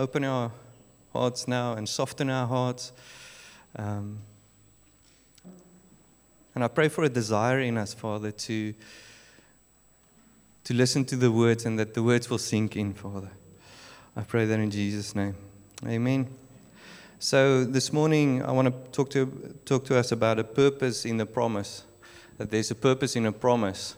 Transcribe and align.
open 0.00 0.24
our 0.24 0.50
hearts 1.12 1.46
now 1.46 1.74
and 1.74 1.86
soften 1.86 2.30
our 2.30 2.46
hearts. 2.46 2.92
Um, 3.76 4.20
and 6.54 6.64
I 6.64 6.68
pray 6.68 6.88
for 6.88 7.04
a 7.04 7.08
desire 7.10 7.60
in 7.60 7.76
us, 7.76 7.92
Father, 7.92 8.30
to, 8.30 8.74
to 10.64 10.74
listen 10.74 11.04
to 11.04 11.16
the 11.16 11.30
words 11.30 11.66
and 11.66 11.78
that 11.78 11.92
the 11.92 12.02
words 12.02 12.30
will 12.30 12.38
sink 12.38 12.76
in, 12.76 12.94
Father. 12.94 13.30
I 14.16 14.22
pray 14.22 14.46
that 14.46 14.58
in 14.58 14.70
Jesus' 14.70 15.14
name. 15.14 15.34
Amen. 15.86 16.28
So 17.18 17.64
this 17.64 17.92
morning, 17.92 18.42
I 18.42 18.52
want 18.52 18.68
to 18.68 18.90
talk 18.92 19.10
to, 19.10 19.54
talk 19.66 19.84
to 19.84 19.98
us 19.98 20.12
about 20.12 20.38
a 20.38 20.44
purpose 20.44 21.04
in 21.04 21.18
the 21.18 21.26
promise. 21.26 21.84
That 22.38 22.50
there's 22.50 22.70
a 22.70 22.74
purpose 22.74 23.16
in 23.16 23.26
a 23.26 23.32
promise. 23.32 23.96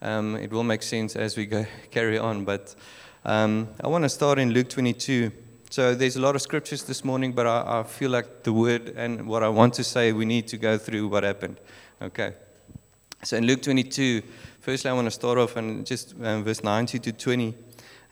Um, 0.00 0.36
it 0.36 0.50
will 0.50 0.64
make 0.64 0.82
sense 0.82 1.16
as 1.16 1.36
we 1.36 1.44
go 1.44 1.66
carry 1.90 2.18
on, 2.18 2.46
but 2.46 2.74
um, 3.24 3.68
I 3.82 3.88
want 3.88 4.04
to 4.04 4.10
start 4.10 4.38
in 4.38 4.50
Luke 4.50 4.68
22. 4.68 5.32
So 5.70 5.94
there's 5.94 6.16
a 6.16 6.20
lot 6.20 6.34
of 6.34 6.42
scriptures 6.42 6.84
this 6.84 7.04
morning, 7.04 7.32
but 7.32 7.46
I, 7.46 7.80
I 7.80 7.82
feel 7.82 8.10
like 8.10 8.42
the 8.42 8.52
word 8.52 8.90
and 8.96 9.26
what 9.26 9.42
I 9.42 9.48
want 9.48 9.72
to 9.74 9.84
say, 9.84 10.12
we 10.12 10.26
need 10.26 10.46
to 10.48 10.58
go 10.58 10.76
through 10.76 11.08
what 11.08 11.22
happened. 11.22 11.58
Okay. 12.02 12.34
So 13.22 13.38
in 13.38 13.46
Luke 13.46 13.62
22, 13.62 14.22
firstly, 14.60 14.90
I 14.90 14.94
want 14.94 15.06
to 15.06 15.10
start 15.10 15.38
off 15.38 15.56
and 15.56 15.86
just 15.86 16.14
um, 16.22 16.44
verse 16.44 16.62
90 16.62 16.98
to 16.98 17.12
20. 17.12 17.54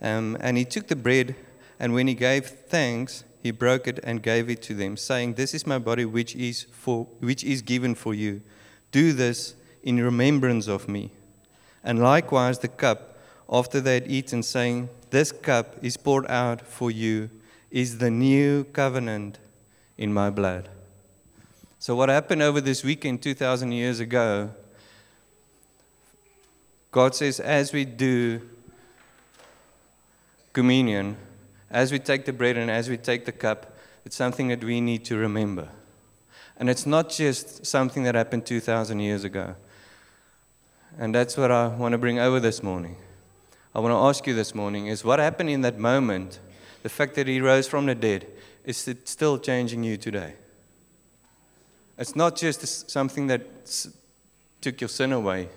Um, 0.00 0.38
and 0.40 0.56
he 0.56 0.64
took 0.64 0.88
the 0.88 0.96
bread, 0.96 1.36
and 1.78 1.92
when 1.92 2.06
he 2.06 2.14
gave 2.14 2.46
thanks, 2.46 3.24
he 3.42 3.50
broke 3.50 3.86
it 3.86 4.00
and 4.02 4.22
gave 4.22 4.48
it 4.48 4.62
to 4.62 4.74
them, 4.74 4.96
saying, 4.96 5.34
This 5.34 5.52
is 5.52 5.66
my 5.66 5.78
body, 5.78 6.06
which 6.06 6.34
is, 6.34 6.62
for, 6.72 7.06
which 7.20 7.44
is 7.44 7.60
given 7.60 7.94
for 7.94 8.14
you. 8.14 8.40
Do 8.90 9.12
this 9.12 9.56
in 9.82 10.02
remembrance 10.02 10.68
of 10.68 10.88
me. 10.88 11.12
And 11.84 12.02
likewise 12.02 12.60
the 12.60 12.68
cup, 12.68 13.18
after 13.50 13.78
they 13.78 13.94
had 13.94 14.10
eaten, 14.10 14.42
saying, 14.42 14.88
This 15.12 15.30
cup 15.30 15.76
is 15.84 15.98
poured 15.98 16.26
out 16.28 16.62
for 16.62 16.90
you, 16.90 17.28
is 17.70 17.98
the 17.98 18.10
new 18.10 18.64
covenant 18.64 19.38
in 19.98 20.10
my 20.10 20.30
blood. 20.30 20.70
So, 21.78 21.94
what 21.94 22.08
happened 22.08 22.40
over 22.40 22.62
this 22.62 22.82
weekend 22.82 23.20
2,000 23.20 23.72
years 23.72 24.00
ago, 24.00 24.54
God 26.90 27.14
says, 27.14 27.40
as 27.40 27.74
we 27.74 27.84
do 27.84 28.40
communion, 30.54 31.18
as 31.70 31.92
we 31.92 31.98
take 31.98 32.24
the 32.24 32.32
bread 32.32 32.56
and 32.56 32.70
as 32.70 32.88
we 32.88 32.96
take 32.96 33.26
the 33.26 33.32
cup, 33.32 33.76
it's 34.06 34.16
something 34.16 34.48
that 34.48 34.64
we 34.64 34.80
need 34.80 35.04
to 35.04 35.18
remember. 35.18 35.68
And 36.56 36.70
it's 36.70 36.86
not 36.86 37.10
just 37.10 37.66
something 37.66 38.04
that 38.04 38.14
happened 38.14 38.46
2,000 38.46 38.98
years 38.98 39.24
ago. 39.24 39.56
And 40.98 41.14
that's 41.14 41.36
what 41.36 41.50
I 41.50 41.66
want 41.66 41.92
to 41.92 41.98
bring 41.98 42.18
over 42.18 42.40
this 42.40 42.62
morning. 42.62 42.96
I 43.74 43.80
want 43.80 43.92
to 43.92 43.96
ask 43.96 44.26
you 44.26 44.34
this 44.34 44.54
morning 44.54 44.88
is 44.88 45.04
what 45.04 45.18
happened 45.18 45.48
in 45.48 45.62
that 45.62 45.78
moment, 45.78 46.40
the 46.82 46.88
fact 46.88 47.14
that 47.14 47.26
he 47.26 47.40
rose 47.40 47.66
from 47.66 47.86
the 47.86 47.94
dead, 47.94 48.26
is 48.64 48.86
it 48.86 49.08
still 49.08 49.38
changing 49.38 49.82
you 49.82 49.96
today? 49.96 50.34
It's 51.96 52.14
not 52.14 52.36
just 52.36 52.90
something 52.90 53.28
that 53.28 53.42
took 54.60 54.80
your 54.80 54.88
sin 54.88 55.12
away 55.12 55.48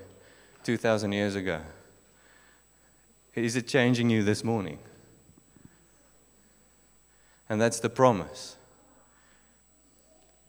2,000 0.63 1.11
years 1.11 1.35
ago. 1.35 1.61
Is 3.33 3.55
it 3.55 3.67
changing 3.67 4.09
you 4.09 4.23
this 4.23 4.43
morning? 4.43 4.79
And 7.49 7.59
that's 7.59 7.79
the 7.79 7.89
promise. 7.89 8.55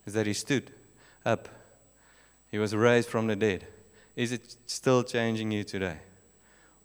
Is 0.07 0.15
that 0.15 0.27
he 0.27 0.33
stood 0.33 0.71
up. 1.25 1.49
He 2.51 2.59
was 2.59 2.75
raised 2.75 3.09
from 3.09 3.27
the 3.27 3.37
dead. 3.37 3.67
Is 4.15 4.31
it 4.31 4.57
still 4.67 5.03
changing 5.03 5.51
you 5.51 5.65
today? 5.65 5.99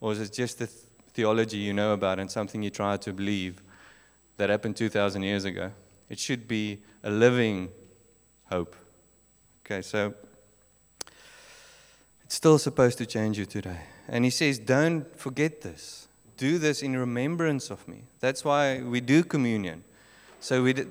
Or 0.02 0.12
is 0.12 0.20
it 0.20 0.34
just 0.34 0.60
the 0.60 0.68
theology 0.68 1.58
you 1.58 1.74
know 1.74 1.94
about 1.94 2.20
and 2.20 2.30
something 2.30 2.62
you 2.62 2.72
try 2.72 2.98
to 2.98 3.14
believe 3.14 3.62
that 4.38 4.50
happened 4.50 4.76
2,000 4.76 5.22
years 5.24 5.46
ago? 5.46 5.72
It 6.10 6.20
should 6.20 6.48
be 6.48 6.80
a 7.04 7.10
living 7.10 7.70
hope. 8.50 8.76
Okay, 9.64 9.82
so 9.82 10.14
it's 12.26 12.36
still 12.36 12.58
supposed 12.58 12.98
to 12.98 13.06
change 13.06 13.38
you 13.38 13.46
today. 13.46 13.82
And 14.10 14.26
he 14.26 14.32
says, 14.32 14.60
Don't 14.60 15.16
forget 15.18 15.62
this. 15.62 16.08
Do 16.36 16.58
this 16.58 16.82
in 16.82 16.98
remembrance 16.98 17.70
of 17.70 17.88
me. 17.88 18.04
That's 18.20 18.44
why 18.44 18.82
we 18.82 19.00
do 19.00 19.24
communion. 19.24 19.84
So 20.40 20.64
we 20.64 20.74
did, 20.74 20.90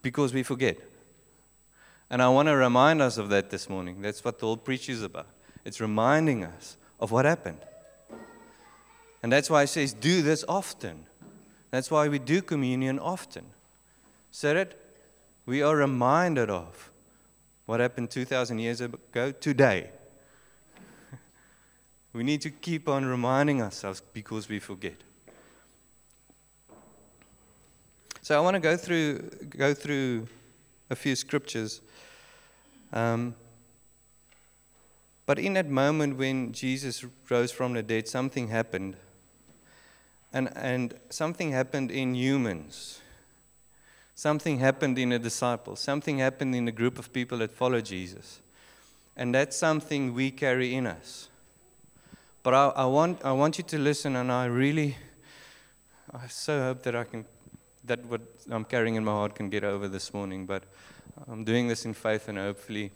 because 0.00 0.32
we 0.32 0.42
forget. 0.42 0.78
And 2.08 2.22
I 2.22 2.28
want 2.30 2.48
to 2.48 2.56
remind 2.56 3.02
us 3.02 3.18
of 3.18 3.28
that 3.28 3.50
this 3.50 3.68
morning. 3.68 4.00
That's 4.00 4.24
what 4.24 4.38
the 4.38 4.46
whole 4.46 4.56
preach 4.56 4.88
is 4.88 5.02
about. 5.02 5.28
It's 5.64 5.80
reminding 5.80 6.44
us 6.44 6.76
of 6.98 7.12
what 7.12 7.26
happened. 7.26 7.58
And 9.22 9.32
that's 9.32 9.48
why 9.48 9.62
it 9.62 9.68
says, 9.68 9.92
do 9.92 10.22
this 10.22 10.44
often. 10.48 11.06
That's 11.70 11.90
why 11.90 12.08
we 12.08 12.18
do 12.18 12.42
communion 12.42 12.98
often. 12.98 13.46
So 14.30 14.52
that 14.54 14.74
we 15.46 15.62
are 15.62 15.76
reminded 15.76 16.50
of 16.50 16.90
what 17.66 17.80
happened 17.80 18.10
2,000 18.10 18.58
years 18.58 18.80
ago 18.80 19.32
today. 19.32 19.90
we 22.12 22.24
need 22.24 22.40
to 22.42 22.50
keep 22.50 22.88
on 22.88 23.04
reminding 23.04 23.62
ourselves 23.62 24.02
because 24.12 24.48
we 24.48 24.58
forget. 24.58 24.96
So 28.22 28.36
I 28.36 28.40
want 28.40 28.54
to 28.54 28.60
go 28.60 28.76
through 28.76 29.30
go 29.48 29.74
through 29.74 30.28
a 30.90 30.94
few 30.94 31.16
scriptures. 31.16 31.80
Um, 32.92 33.34
but 35.26 35.38
in 35.38 35.54
that 35.54 35.68
moment 35.68 36.16
when 36.18 36.52
Jesus 36.52 37.04
rose 37.28 37.50
from 37.50 37.72
the 37.72 37.82
dead, 37.82 38.06
something 38.06 38.48
happened. 38.48 38.96
And, 40.32 40.50
and 40.56 40.94
something 41.10 41.52
happened 41.52 41.90
in 41.90 42.14
humans. 42.14 43.00
Something 44.14 44.58
happened 44.58 44.98
in 44.98 45.10
the 45.10 45.18
disciples. 45.18 45.80
Something 45.80 46.18
happened 46.18 46.54
in 46.54 46.64
the 46.64 46.72
group 46.72 46.98
of 46.98 47.12
people 47.12 47.38
that 47.38 47.52
follow 47.52 47.80
Jesus. 47.80 48.40
And 49.16 49.34
that's 49.34 49.56
something 49.56 50.14
we 50.14 50.30
carry 50.30 50.74
in 50.74 50.86
us. 50.86 51.28
But 52.42 52.54
I, 52.54 52.68
I, 52.68 52.84
want, 52.86 53.24
I 53.24 53.32
want 53.32 53.58
you 53.58 53.64
to 53.64 53.78
listen, 53.78 54.16
and 54.16 54.32
I 54.32 54.46
really, 54.46 54.96
I 56.12 56.26
so 56.28 56.60
hope 56.60 56.82
that 56.82 56.96
I 56.96 57.04
can 57.04 57.24
that 57.84 58.04
what 58.06 58.20
I'm 58.50 58.64
carrying 58.64 58.94
in 58.94 59.04
my 59.04 59.12
heart 59.12 59.34
can 59.34 59.50
get 59.50 59.64
over 59.64 59.88
this 59.88 60.14
morning. 60.14 60.46
But 60.46 60.64
I'm 61.28 61.44
doing 61.44 61.68
this 61.68 61.84
in 61.84 61.94
faith, 61.94 62.28
and 62.28 62.38
hopefully 62.38 62.92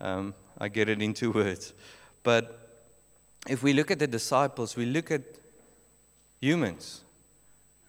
um, 0.00 0.34
I 0.58 0.68
get 0.68 0.88
it 0.88 1.02
into 1.02 1.32
words. 1.32 1.72
But 2.22 2.86
if 3.48 3.62
we 3.62 3.72
look 3.72 3.90
at 3.90 3.98
the 3.98 4.06
disciples, 4.06 4.76
we 4.76 4.86
look 4.86 5.10
at 5.10 5.22
humans, 6.40 7.02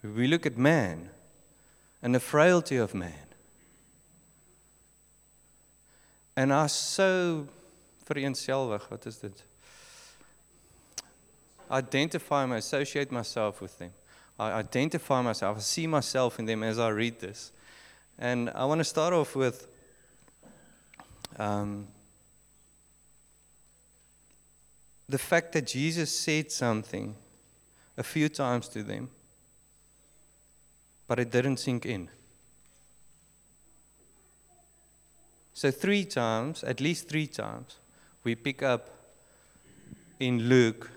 we 0.03 0.27
look 0.27 0.45
at 0.45 0.57
man 0.57 1.09
and 2.01 2.15
the 2.15 2.19
frailty 2.19 2.77
of 2.77 2.93
man. 2.93 3.13
And 6.35 6.53
I 6.53 6.67
so 6.67 7.47
vereenselwig, 8.09 8.81
what 8.89 9.05
is 9.05 9.17
dit? 9.17 9.43
Identify 11.69 12.43
and 12.43 12.53
associate 12.53 13.11
myself 13.11 13.61
with 13.61 13.77
them. 13.77 13.91
I 14.39 14.53
identify 14.53 15.21
myself, 15.21 15.57
I 15.57 15.59
see 15.59 15.85
myself 15.85 16.39
in 16.39 16.45
them 16.45 16.63
as 16.63 16.79
I 16.79 16.89
read 16.89 17.19
this. 17.19 17.51
And 18.17 18.49
I 18.51 18.65
want 18.65 18.79
to 18.79 18.85
start 18.85 19.13
off 19.13 19.35
with 19.35 19.67
um, 21.37 21.87
the 25.07 25.17
fact 25.17 25.51
that 25.53 25.67
Jesus 25.67 26.17
said 26.17 26.51
something 26.51 27.15
a 27.99 28.03
few 28.03 28.29
times 28.29 28.69
to 28.69 28.81
them, 28.81 29.09
but 31.05 31.19
it 31.19 31.29
didn't 31.29 31.57
sink 31.57 31.85
in. 31.85 32.09
So, 35.53 35.69
three 35.69 36.05
times, 36.05 36.63
at 36.63 36.79
least 36.79 37.09
three 37.09 37.27
times, 37.27 37.75
we 38.23 38.35
pick 38.35 38.63
up 38.63 38.87
in 40.21 40.43
Luke 40.43 40.89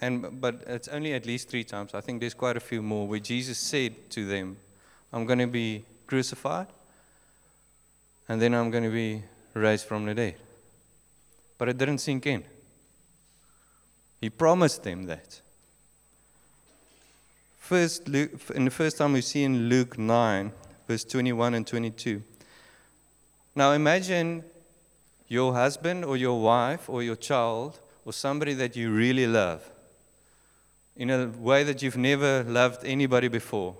and, 0.00 0.40
but 0.40 0.62
it's 0.66 0.88
only 0.88 1.14
at 1.14 1.24
least 1.24 1.48
three 1.48 1.64
times. 1.64 1.94
I 1.94 2.00
think 2.00 2.20
there's 2.20 2.34
quite 2.34 2.56
a 2.56 2.60
few 2.60 2.82
more 2.82 3.06
where 3.06 3.20
Jesus 3.20 3.58
said 3.58 4.10
to 4.10 4.26
them, 4.26 4.56
I'm 5.12 5.24
going 5.24 5.38
to 5.38 5.46
be 5.46 5.84
crucified 6.08 6.66
and 8.28 8.42
then 8.42 8.54
I'm 8.54 8.70
going 8.70 8.84
to 8.84 8.90
be 8.90 9.22
raised 9.54 9.86
from 9.86 10.04
the 10.04 10.14
dead. 10.14 10.36
But 11.56 11.68
it 11.68 11.78
didn't 11.78 11.98
sink 11.98 12.26
in. 12.26 12.44
He 14.20 14.30
promised 14.30 14.82
them 14.82 15.04
that. 15.04 15.40
First, 17.68 18.08
Luke, 18.08 18.30
in 18.54 18.64
the 18.64 18.70
first 18.70 18.96
time 18.96 19.12
we 19.12 19.20
see 19.20 19.42
in 19.42 19.68
Luke 19.68 19.98
9, 19.98 20.52
verse 20.86 21.04
21 21.04 21.52
and 21.52 21.66
22. 21.66 22.22
Now 23.54 23.72
imagine 23.72 24.42
your 25.26 25.52
husband 25.52 26.02
or 26.06 26.16
your 26.16 26.40
wife 26.40 26.88
or 26.88 27.02
your 27.02 27.14
child 27.14 27.78
or 28.06 28.14
somebody 28.14 28.54
that 28.54 28.74
you 28.74 28.90
really 28.90 29.26
love 29.26 29.70
in 30.96 31.10
a 31.10 31.26
way 31.26 31.62
that 31.62 31.82
you've 31.82 31.98
never 31.98 32.42
loved 32.44 32.86
anybody 32.86 33.28
before. 33.28 33.76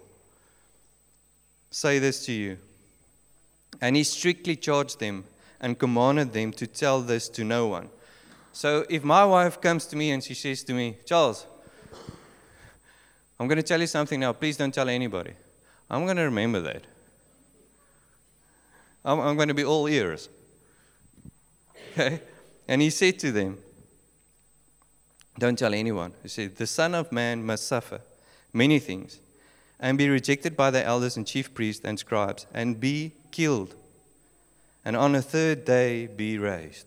Say 1.70 1.98
this 1.98 2.26
to 2.26 2.32
you. 2.32 2.58
And 3.80 3.96
he 3.96 4.04
strictly 4.04 4.56
charged 4.56 5.00
them 5.00 5.24
and 5.62 5.78
commanded 5.78 6.34
them 6.34 6.52
to 6.52 6.66
tell 6.66 7.00
this 7.00 7.26
to 7.30 7.42
no 7.42 7.68
one. 7.68 7.88
So 8.52 8.84
if 8.90 9.02
my 9.02 9.24
wife 9.24 9.62
comes 9.62 9.86
to 9.86 9.96
me 9.96 10.10
and 10.10 10.22
she 10.22 10.34
says 10.34 10.62
to 10.64 10.74
me, 10.74 10.98
Charles, 11.06 11.46
I'm 13.38 13.46
going 13.46 13.56
to 13.56 13.62
tell 13.62 13.80
you 13.80 13.86
something 13.86 14.20
now. 14.20 14.32
Please 14.32 14.56
don't 14.56 14.72
tell 14.72 14.88
anybody. 14.88 15.32
I'm 15.88 16.04
going 16.04 16.16
to 16.16 16.24
remember 16.24 16.60
that. 16.60 16.82
I'm, 19.04 19.20
I'm 19.20 19.36
going 19.36 19.48
to 19.48 19.54
be 19.54 19.64
all 19.64 19.88
ears. 19.88 20.28
Okay? 21.92 22.20
And 22.66 22.82
he 22.82 22.90
said 22.90 23.18
to 23.20 23.32
them, 23.32 23.58
Don't 25.38 25.58
tell 25.58 25.72
anyone. 25.72 26.12
He 26.22 26.28
said, 26.28 26.56
The 26.56 26.66
Son 26.66 26.94
of 26.94 27.12
Man 27.12 27.44
must 27.44 27.66
suffer 27.66 28.00
many 28.52 28.78
things 28.78 29.20
and 29.80 29.96
be 29.96 30.08
rejected 30.08 30.56
by 30.56 30.70
the 30.70 30.84
elders 30.84 31.16
and 31.16 31.26
chief 31.26 31.54
priests 31.54 31.84
and 31.84 31.98
scribes 31.98 32.46
and 32.52 32.80
be 32.80 33.12
killed 33.30 33.74
and 34.88 34.96
on 34.96 35.12
the 35.12 35.20
third 35.20 35.66
day 35.66 36.06
be 36.06 36.38
raised. 36.38 36.86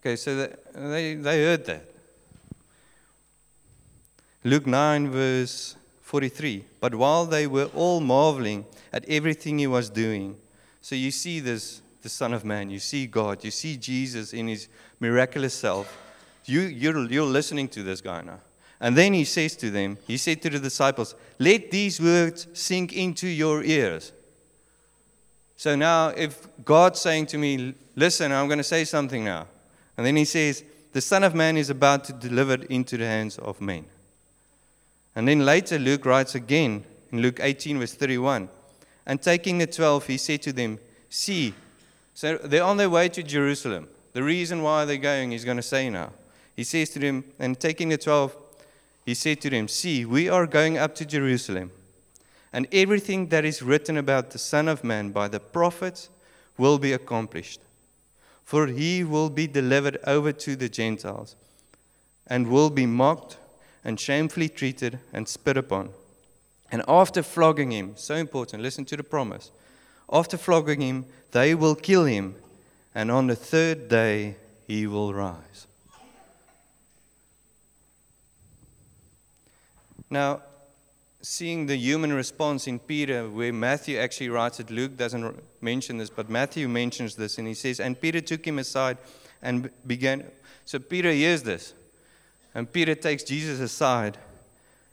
Okay, 0.00 0.16
so 0.16 0.50
they, 0.74 1.14
they 1.14 1.42
heard 1.42 1.64
that. 1.64 1.88
Luke 4.44 4.66
9, 4.66 5.10
verse 5.10 5.76
43. 6.02 6.64
But 6.80 6.94
while 6.94 7.26
they 7.26 7.46
were 7.46 7.70
all 7.74 8.00
marveling 8.00 8.64
at 8.92 9.04
everything 9.08 9.58
he 9.58 9.66
was 9.66 9.90
doing, 9.90 10.36
so 10.80 10.94
you 10.94 11.10
see 11.10 11.40
this, 11.40 11.82
the 12.02 12.08
Son 12.08 12.32
of 12.32 12.44
Man, 12.44 12.70
you 12.70 12.78
see 12.78 13.06
God, 13.06 13.44
you 13.44 13.50
see 13.50 13.76
Jesus 13.76 14.32
in 14.32 14.48
his 14.48 14.68
miraculous 15.00 15.54
self. 15.54 15.96
You, 16.44 16.60
you're, 16.60 17.10
you're 17.10 17.26
listening 17.26 17.68
to 17.68 17.82
this 17.82 18.00
guy 18.00 18.22
now. 18.22 18.40
And 18.80 18.96
then 18.96 19.12
he 19.12 19.24
says 19.24 19.56
to 19.56 19.70
them, 19.70 19.98
he 20.06 20.16
said 20.16 20.40
to 20.42 20.50
the 20.50 20.60
disciples, 20.60 21.14
Let 21.38 21.70
these 21.70 22.00
words 22.00 22.46
sink 22.52 22.92
into 22.92 23.26
your 23.26 23.64
ears. 23.64 24.12
So 25.56 25.74
now, 25.74 26.08
if 26.08 26.46
God's 26.64 27.00
saying 27.00 27.26
to 27.26 27.38
me, 27.38 27.74
Listen, 27.96 28.30
I'm 28.30 28.46
going 28.46 28.58
to 28.58 28.64
say 28.64 28.84
something 28.84 29.24
now. 29.24 29.48
And 29.96 30.06
then 30.06 30.14
he 30.14 30.24
says, 30.24 30.62
The 30.92 31.00
Son 31.00 31.24
of 31.24 31.34
Man 31.34 31.56
is 31.56 31.68
about 31.68 32.04
to 32.04 32.12
deliver 32.12 32.54
into 32.70 32.96
the 32.96 33.06
hands 33.06 33.36
of 33.38 33.60
men. 33.60 33.86
And 35.18 35.26
then 35.26 35.44
later, 35.44 35.80
Luke 35.80 36.06
writes 36.06 36.36
again 36.36 36.84
in 37.10 37.22
Luke 37.22 37.40
18, 37.42 37.80
verse 37.80 37.92
31. 37.92 38.48
And 39.04 39.20
taking 39.20 39.58
the 39.58 39.66
twelve, 39.66 40.06
he 40.06 40.16
said 40.16 40.42
to 40.42 40.52
them, 40.52 40.78
See, 41.08 41.54
so 42.14 42.36
they're 42.36 42.62
on 42.62 42.76
their 42.76 42.88
way 42.88 43.08
to 43.08 43.24
Jerusalem. 43.24 43.88
The 44.12 44.22
reason 44.22 44.62
why 44.62 44.84
they're 44.84 44.96
going, 44.96 45.32
he's 45.32 45.44
going 45.44 45.56
to 45.56 45.62
say 45.64 45.90
now. 45.90 46.12
He 46.54 46.62
says 46.62 46.90
to 46.90 47.00
them, 47.00 47.24
and 47.40 47.58
taking 47.58 47.88
the 47.88 47.98
twelve, 47.98 48.36
he 49.04 49.14
said 49.14 49.40
to 49.40 49.50
them, 49.50 49.66
See, 49.66 50.04
we 50.04 50.28
are 50.28 50.46
going 50.46 50.78
up 50.78 50.94
to 50.94 51.04
Jerusalem, 51.04 51.72
and 52.52 52.68
everything 52.70 53.26
that 53.30 53.44
is 53.44 53.60
written 53.60 53.96
about 53.96 54.30
the 54.30 54.38
Son 54.38 54.68
of 54.68 54.84
Man 54.84 55.10
by 55.10 55.26
the 55.26 55.40
prophets 55.40 56.10
will 56.56 56.78
be 56.78 56.92
accomplished. 56.92 57.58
For 58.44 58.68
he 58.68 59.02
will 59.02 59.30
be 59.30 59.48
delivered 59.48 59.98
over 60.06 60.30
to 60.30 60.54
the 60.54 60.68
Gentiles, 60.68 61.34
and 62.24 62.46
will 62.46 62.70
be 62.70 62.86
mocked 62.86 63.36
and 63.88 63.98
shamefully 63.98 64.50
treated 64.50 65.00
and 65.14 65.26
spit 65.26 65.56
upon. 65.56 65.88
And 66.70 66.82
after 66.86 67.22
flogging 67.22 67.72
him, 67.72 67.92
so 67.94 68.16
important, 68.16 68.62
listen 68.62 68.84
to 68.84 68.98
the 68.98 69.02
promise. 69.02 69.50
After 70.12 70.36
flogging 70.36 70.82
him, 70.82 71.06
they 71.30 71.54
will 71.54 71.74
kill 71.74 72.04
him, 72.04 72.34
and 72.94 73.10
on 73.10 73.28
the 73.28 73.34
third 73.34 73.88
day 73.88 74.36
he 74.66 74.86
will 74.86 75.14
rise. 75.14 75.66
Now, 80.10 80.42
seeing 81.22 81.64
the 81.64 81.76
human 81.76 82.12
response 82.12 82.66
in 82.66 82.80
Peter, 82.80 83.26
where 83.30 83.54
Matthew 83.54 83.96
actually 83.96 84.28
writes 84.28 84.60
it, 84.60 84.70
Luke 84.70 84.98
doesn't 84.98 85.42
mention 85.62 85.96
this, 85.96 86.10
but 86.10 86.28
Matthew 86.28 86.68
mentions 86.68 87.14
this, 87.16 87.38
and 87.38 87.48
he 87.48 87.54
says, 87.54 87.80
And 87.80 87.98
Peter 87.98 88.20
took 88.20 88.46
him 88.46 88.58
aside 88.58 88.98
and 89.40 89.70
began. 89.86 90.30
So 90.66 90.78
Peter 90.78 91.10
hears 91.10 91.42
this. 91.42 91.72
And 92.58 92.72
Peter 92.72 92.96
takes 92.96 93.22
Jesus 93.22 93.60
aside 93.60 94.18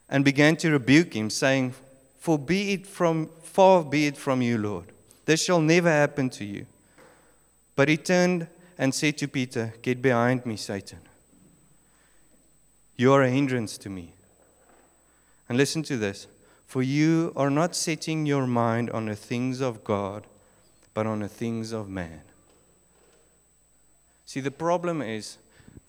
and 0.07 0.23
began 0.23 0.55
to 0.57 0.69
rebuke 0.69 1.15
him, 1.15 1.31
saying, 1.31 1.73
For 2.15 2.37
be 2.37 2.73
it 2.73 2.85
from 2.85 3.31
far 3.41 3.83
be 3.83 4.05
it 4.05 4.17
from 4.17 4.43
you, 4.43 4.59
Lord. 4.59 4.91
This 5.25 5.43
shall 5.43 5.59
never 5.59 5.89
happen 5.89 6.29
to 6.29 6.45
you. 6.45 6.67
But 7.75 7.89
he 7.89 7.97
turned 7.97 8.49
and 8.77 8.93
said 8.93 9.17
to 9.17 9.27
Peter, 9.27 9.73
Get 9.81 9.99
behind 9.99 10.45
me, 10.45 10.57
Satan. 10.57 10.99
You 12.97 13.11
are 13.13 13.23
a 13.23 13.31
hindrance 13.31 13.79
to 13.79 13.89
me. 13.89 14.13
And 15.49 15.57
listen 15.57 15.81
to 15.83 15.97
this. 15.97 16.27
For 16.67 16.83
you 16.83 17.33
are 17.35 17.49
not 17.49 17.75
setting 17.75 18.27
your 18.27 18.45
mind 18.45 18.91
on 18.91 19.07
the 19.07 19.15
things 19.15 19.59
of 19.59 19.83
God, 19.83 20.27
but 20.93 21.07
on 21.07 21.21
the 21.21 21.27
things 21.27 21.71
of 21.71 21.89
man. 21.89 22.21
See, 24.23 24.39
the 24.39 24.51
problem 24.51 25.01
is 25.01 25.39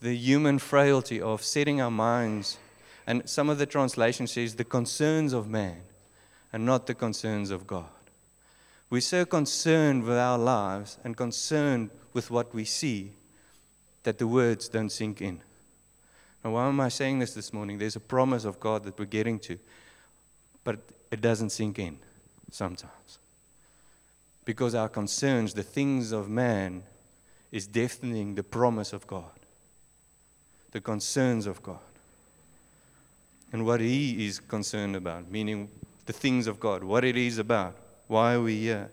the 0.01 0.15
human 0.15 0.59
frailty 0.59 1.21
of 1.21 1.43
setting 1.43 1.81
our 1.81 1.91
minds, 1.91 2.59
and 3.07 3.29
some 3.29 3.49
of 3.49 3.59
the 3.59 3.67
translation 3.67 4.27
says 4.27 4.57
the 4.57 4.65
concerns 4.65 5.33
of 5.33 5.49
man 5.49 5.81
and 6.53 6.67
not 6.67 6.87
the 6.87 6.95
concerns 6.95 7.51
of 7.51 7.67
God. 7.67 7.87
We're 8.91 9.01
so 9.01 9.25
concerned 9.25 10.05
with 10.05 10.17
our 10.17 10.39
lives 10.39 10.99
and 11.03 11.17
concerned 11.17 11.91
with 12.13 12.31
what 12.31 12.55
we 12.55 12.65
see 12.65 13.13
that 14.05 14.19
the 14.19 14.27
words 14.27 14.69
don't 14.69 14.91
sink 14.91 15.21
in. 15.21 15.41
Now, 16.45 16.53
why 16.53 16.69
am 16.69 16.81
I 16.81 16.89
saying 16.89 17.19
this 17.19 17.35
this 17.35 17.53
morning? 17.53 17.79
There's 17.79 17.97
a 17.97 18.01
promise 18.01 18.45
of 18.45 18.61
God 18.61 18.85
that 18.85 18.99
we're 18.99 19.07
getting 19.07 19.41
to, 19.41 19.59
but 20.63 20.79
it 21.11 21.21
doesn't 21.21 21.51
sink 21.51 21.79
in 21.79 21.99
sometimes. 22.53 23.19
Because 24.45 24.77
our 24.77 24.89
concerns, 24.89 25.55
the 25.55 25.65
things 25.65 26.13
of 26.13 26.29
man, 26.29 26.85
is 27.51 27.67
deafening 27.67 28.37
the 28.37 28.45
promise 28.45 28.93
of 28.93 29.07
God 29.07 29.36
the 30.77 30.81
concerns 30.83 31.47
of 31.47 31.63
God 31.63 31.79
and 33.51 33.65
what 33.65 33.81
He 33.81 34.27
is 34.27 34.39
concerned 34.39 34.95
about, 34.95 35.31
meaning 35.31 35.71
the 36.05 36.13
things 36.13 36.47
of 36.47 36.61
God, 36.61 36.85
what 36.85 37.03
it 37.03 37.17
is 37.17 37.39
about, 37.39 37.75
why 38.09 38.35
are 38.35 38.43
we 38.43 38.61
here. 38.61 38.91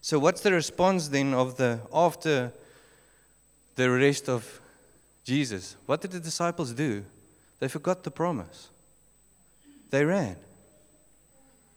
So, 0.00 0.20
what's 0.20 0.42
the 0.42 0.52
response 0.52 1.08
then 1.08 1.34
of 1.34 1.56
the 1.56 1.80
after 1.92 2.52
the 3.74 3.84
arrest 3.90 4.28
of 4.28 4.60
Jesus? 5.24 5.74
What 5.86 6.00
did 6.00 6.12
the 6.12 6.20
disciples 6.20 6.72
do? 6.72 7.04
They 7.58 7.66
forgot 7.66 8.04
the 8.04 8.12
promise. 8.12 8.70
They 9.90 10.04
ran. 10.04 10.36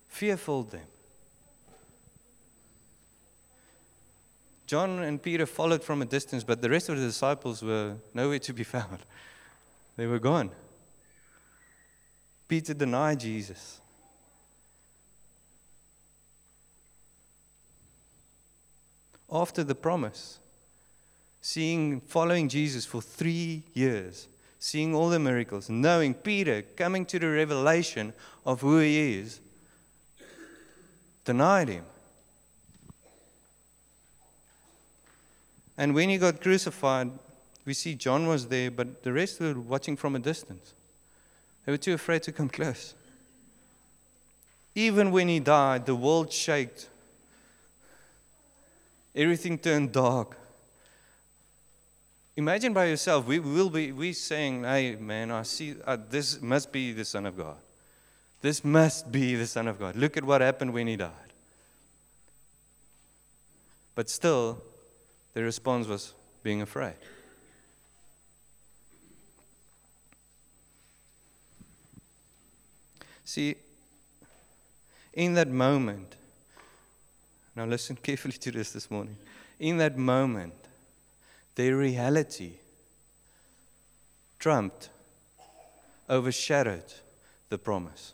Fear 0.07 0.37
filled 0.37 0.69
them. 0.69 0.85
John 4.65 5.00
and 5.00 5.21
Peter 5.21 5.45
followed 5.45 5.83
from 5.83 6.01
a 6.01 6.06
distance, 6.06 6.44
but 6.44 6.62
the 6.62 6.69
rest 6.69 6.89
of 6.89 6.97
the 6.97 7.06
disciples 7.06 7.62
were 7.62 7.95
nowhere 8.13 8.39
to 8.39 8.53
be 8.53 8.63
found. 8.75 9.00
They 9.95 10.07
were 10.07 10.19
gone. 10.19 10.51
Peter 12.47 12.73
denied 12.73 13.19
Jesus. 13.19 13.81
After 19.31 19.63
the 19.63 19.75
promise, 19.75 20.40
seeing, 21.42 22.01
following 22.01 22.47
Jesus 22.47 22.85
for 22.85 23.01
three 23.01 23.63
years, 23.73 24.28
seeing 24.59 24.95
all 24.95 25.09
the 25.09 25.19
miracles, 25.19 25.69
knowing 25.69 26.13
Peter 26.13 26.61
coming 26.61 27.06
to 27.06 27.19
the 27.19 27.30
revelation 27.30 28.13
of 28.45 28.61
who 28.61 28.80
he 28.80 29.19
is, 29.19 29.42
denied 31.23 31.69
him. 31.69 31.85
And 35.77 35.94
when 35.94 36.09
he 36.09 36.17
got 36.17 36.41
crucified, 36.41 37.11
we 37.65 37.73
see 37.73 37.95
John 37.95 38.27
was 38.27 38.47
there, 38.47 38.71
but 38.71 39.03
the 39.03 39.11
rest 39.11 39.39
were 39.39 39.59
watching 39.59 39.97
from 39.97 40.15
a 40.15 40.19
distance. 40.19 40.73
They 41.65 41.71
were 41.71 41.77
too 41.77 41.94
afraid 41.94 42.23
to 42.23 42.31
come 42.31 42.49
close. 42.59 42.94
Even 44.75 45.11
when 45.11 45.27
he 45.27 45.39
died, 45.39 45.85
the 45.85 45.95
world 45.95 46.31
shaked. 46.31 46.89
Everything 49.15 49.57
turned 49.57 49.91
dark. 49.91 50.37
Imagine 52.37 52.73
by 52.73 52.85
yourself, 52.85 53.25
we 53.25 53.39
will 53.39 53.69
be 53.69 53.94
we 53.94 54.11
saying, 54.11 54.63
"Hey, 54.63 54.97
man, 54.97 55.31
I 55.31 55.44
see 55.44 55.75
uh, 55.85 55.97
this 56.09 56.41
must 56.41 56.71
be 56.71 56.91
the 56.91 57.05
Son 57.05 57.25
of 57.25 57.37
God. 57.37 57.55
This 58.41 58.65
must 58.65 59.09
be 59.09 59.35
the 59.35 59.47
Son 59.47 59.69
of 59.69 59.79
God. 59.79 59.95
Look 59.95 60.17
at 60.17 60.25
what 60.25 60.41
happened 60.41 60.73
when 60.73 60.87
he 60.87 60.97
died." 60.97 61.11
But 63.95 64.09
still, 64.09 64.61
the 65.35 65.44
response 65.44 65.85
was 65.85 66.13
being 66.44 66.61
afraid. 66.61 66.95
See, 73.25 73.56
in 75.13 75.33
that 75.33 75.49
moment, 75.49 76.15
now 77.54 77.65
listen 77.65 77.97
carefully 78.04 78.37
to 78.37 78.51
this 78.51 78.71
this 78.71 78.89
morning. 78.89 79.18
In 79.59 79.77
that 79.77 79.97
moment, 79.97 80.54
their 81.56 81.75
reality 81.75 82.54
trumped, 84.39 84.89
overshadowed 86.09 86.94
the 87.49 87.57
promise. 87.57 88.13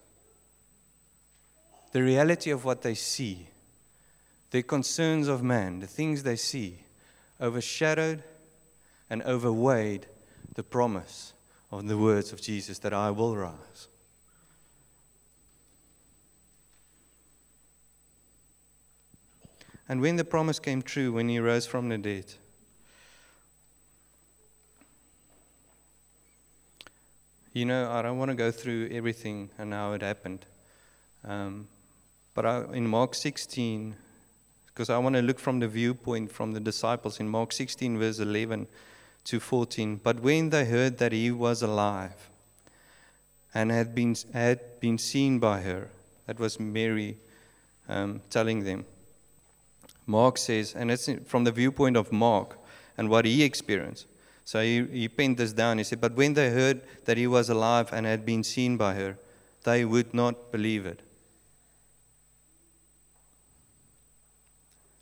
The 1.92 2.02
reality 2.02 2.50
of 2.50 2.66
what 2.66 2.82
they 2.82 2.96
see, 2.96 3.50
the 4.50 4.64
concerns 4.64 5.28
of 5.28 5.44
man, 5.44 5.82
the 5.82 5.88
things 5.88 6.24
they 6.24 6.36
see, 6.36 6.86
overshadowed 7.42 8.24
and 9.10 9.22
overweighed 9.24 10.08
the 10.56 10.64
promise 10.64 11.34
of 11.72 11.88
the 11.88 11.98
words 11.98 12.32
of 12.32 12.42
Jesus 12.42 12.80
that 12.80 12.94
I 12.94 13.12
will 13.12 13.36
rise. 13.36 13.88
And 19.90 20.00
when 20.00 20.16
the 20.16 20.24
promise 20.24 20.60
came 20.60 20.82
true, 20.82 21.12
when 21.12 21.28
he 21.28 21.40
rose 21.40 21.66
from 21.66 21.90
the 21.90 21.98
dead, 21.98 22.34
you 27.52 27.66
know, 27.66 27.92
I 27.92 28.02
don't 28.02 28.18
want 28.18 28.32
to 28.32 28.36
go 28.36 28.52
through 28.52 28.90
everything 28.92 29.50
and 29.58 29.74
how 29.74 29.92
it 29.92 30.02
happened. 30.02 30.46
Um, 31.26 31.68
but 32.34 32.46
I, 32.46 32.64
in 32.72 32.88
Mark 32.88 33.16
16, 33.16 33.96
because 34.82 34.90
I 34.90 34.98
want 34.98 35.16
to 35.16 35.22
look 35.22 35.38
from 35.38 35.60
the 35.60 35.68
viewpoint 35.68 36.32
from 36.32 36.54
the 36.54 36.60
disciples 36.60 37.20
in 37.20 37.30
Mark 37.30 37.52
16, 37.52 38.00
verse 38.00 38.18
11 38.18 38.66
to 39.26 39.40
14. 39.40 40.02
But 40.04 40.22
when 40.22 40.50
they 40.50 40.66
heard 40.66 40.98
that 40.98 41.12
he 41.12 41.30
was 41.30 41.62
alive 41.62 42.32
and 43.54 43.70
had 43.70 43.94
been, 43.94 44.16
had 44.34 44.80
been 44.80 44.98
seen 44.98 45.38
by 45.38 45.62
her, 45.62 45.90
that 46.26 46.40
was 46.40 46.60
Mary 46.60 47.20
um, 47.88 48.24
telling 48.32 48.64
them, 48.64 48.86
Mark 50.08 50.40
says, 50.40 50.74
and 50.74 50.90
it's 50.90 51.08
from 51.28 51.44
the 51.44 51.52
viewpoint 51.52 51.96
of 51.96 52.12
Mark 52.12 52.58
and 52.98 53.08
what 53.08 53.26
he 53.26 53.44
experienced. 53.44 54.08
So 54.46 54.64
he, 54.64 54.84
he 54.86 55.08
penned 55.08 55.38
this 55.38 55.54
down. 55.54 55.78
He 55.78 55.84
said, 55.84 56.02
But 56.02 56.16
when 56.16 56.34
they 56.34 56.50
heard 56.50 56.82
that 57.06 57.18
he 57.18 57.28
was 57.28 57.52
alive 57.52 57.94
and 57.94 58.08
had 58.08 58.26
been 58.26 58.44
seen 58.44 58.78
by 58.78 58.96
her, 58.96 59.20
they 59.64 59.86
would 59.86 60.12
not 60.16 60.52
believe 60.52 60.88
it. 60.88 61.04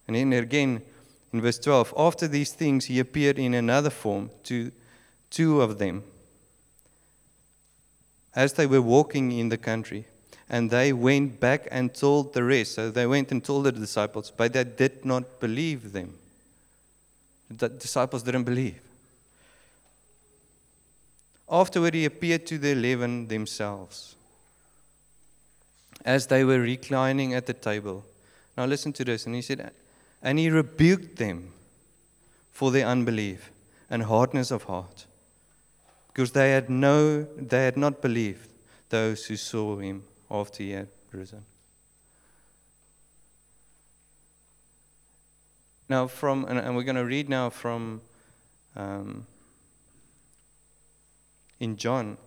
And 0.10 0.16
then 0.16 0.34
again, 0.34 0.82
in 1.32 1.40
verse 1.40 1.60
12, 1.60 1.94
after 1.96 2.28
these 2.28 2.52
things, 2.52 2.86
he 2.86 2.98
appeared 2.98 3.38
in 3.38 3.54
another 3.54 3.92
form 3.92 4.32
to 4.46 4.72
two 5.30 5.62
of 5.62 5.78
them 5.78 6.04
as 8.34 8.54
they 8.54 8.66
were 8.66 8.82
walking 8.82 9.32
in 9.32 9.50
the 9.50 9.58
country. 9.58 10.08
And 10.50 10.72
they 10.72 10.94
went 10.94 11.40
back 11.40 11.68
and 11.70 11.94
told 11.94 12.34
the 12.34 12.44
rest. 12.44 12.74
So 12.74 12.90
they 12.90 13.06
went 13.06 13.32
and 13.32 13.44
told 13.44 13.66
the 13.66 13.72
disciples, 13.72 14.34
but 14.36 14.54
they 14.54 14.64
did 14.64 15.06
not 15.06 15.40
believe 15.40 15.92
them. 15.92 16.18
The 17.52 17.70
disciples 17.70 18.24
didn't 18.24 18.46
believe. 18.46 18.82
Afterward, 21.48 21.94
he 21.94 22.06
appeared 22.06 22.48
to 22.48 22.58
the 22.58 22.72
eleven 22.72 23.28
themselves 23.28 24.16
as 26.04 26.26
they 26.26 26.44
were 26.44 26.60
reclining 26.60 27.36
at 27.36 27.46
the 27.46 27.54
table. 27.54 28.06
Now, 28.58 28.66
listen 28.66 28.92
to 28.94 29.06
this. 29.06 29.28
And 29.28 29.36
he 29.36 29.44
said, 29.44 29.72
And 30.22 30.38
he 30.38 30.50
rebuked 30.50 31.18
them 31.18 31.54
for 32.52 32.72
their 32.72 32.86
unbelief 32.86 33.52
and 33.90 34.04
hardness 34.04 34.52
of 34.52 34.64
heart, 34.64 35.06
because 36.08 36.32
they 36.32 36.52
had, 36.52 36.70
no, 36.70 37.24
they 37.24 37.64
had 37.66 37.78
not 37.78 38.02
believed 38.02 38.50
those 38.90 39.26
who 39.26 39.36
saw 39.36 39.78
him 39.78 40.04
after 40.30 40.64
he 40.64 40.72
had 40.72 40.90
risen. 41.12 41.46
Now, 45.88 46.06
from, 46.06 46.46
and, 46.46 46.76
we're 46.76 46.84
going 46.84 46.96
to 46.98 47.06
read 47.06 47.30
now 47.30 47.50
from 47.50 48.02
um, 48.76 49.26
in 51.60 51.78
John, 51.78 52.18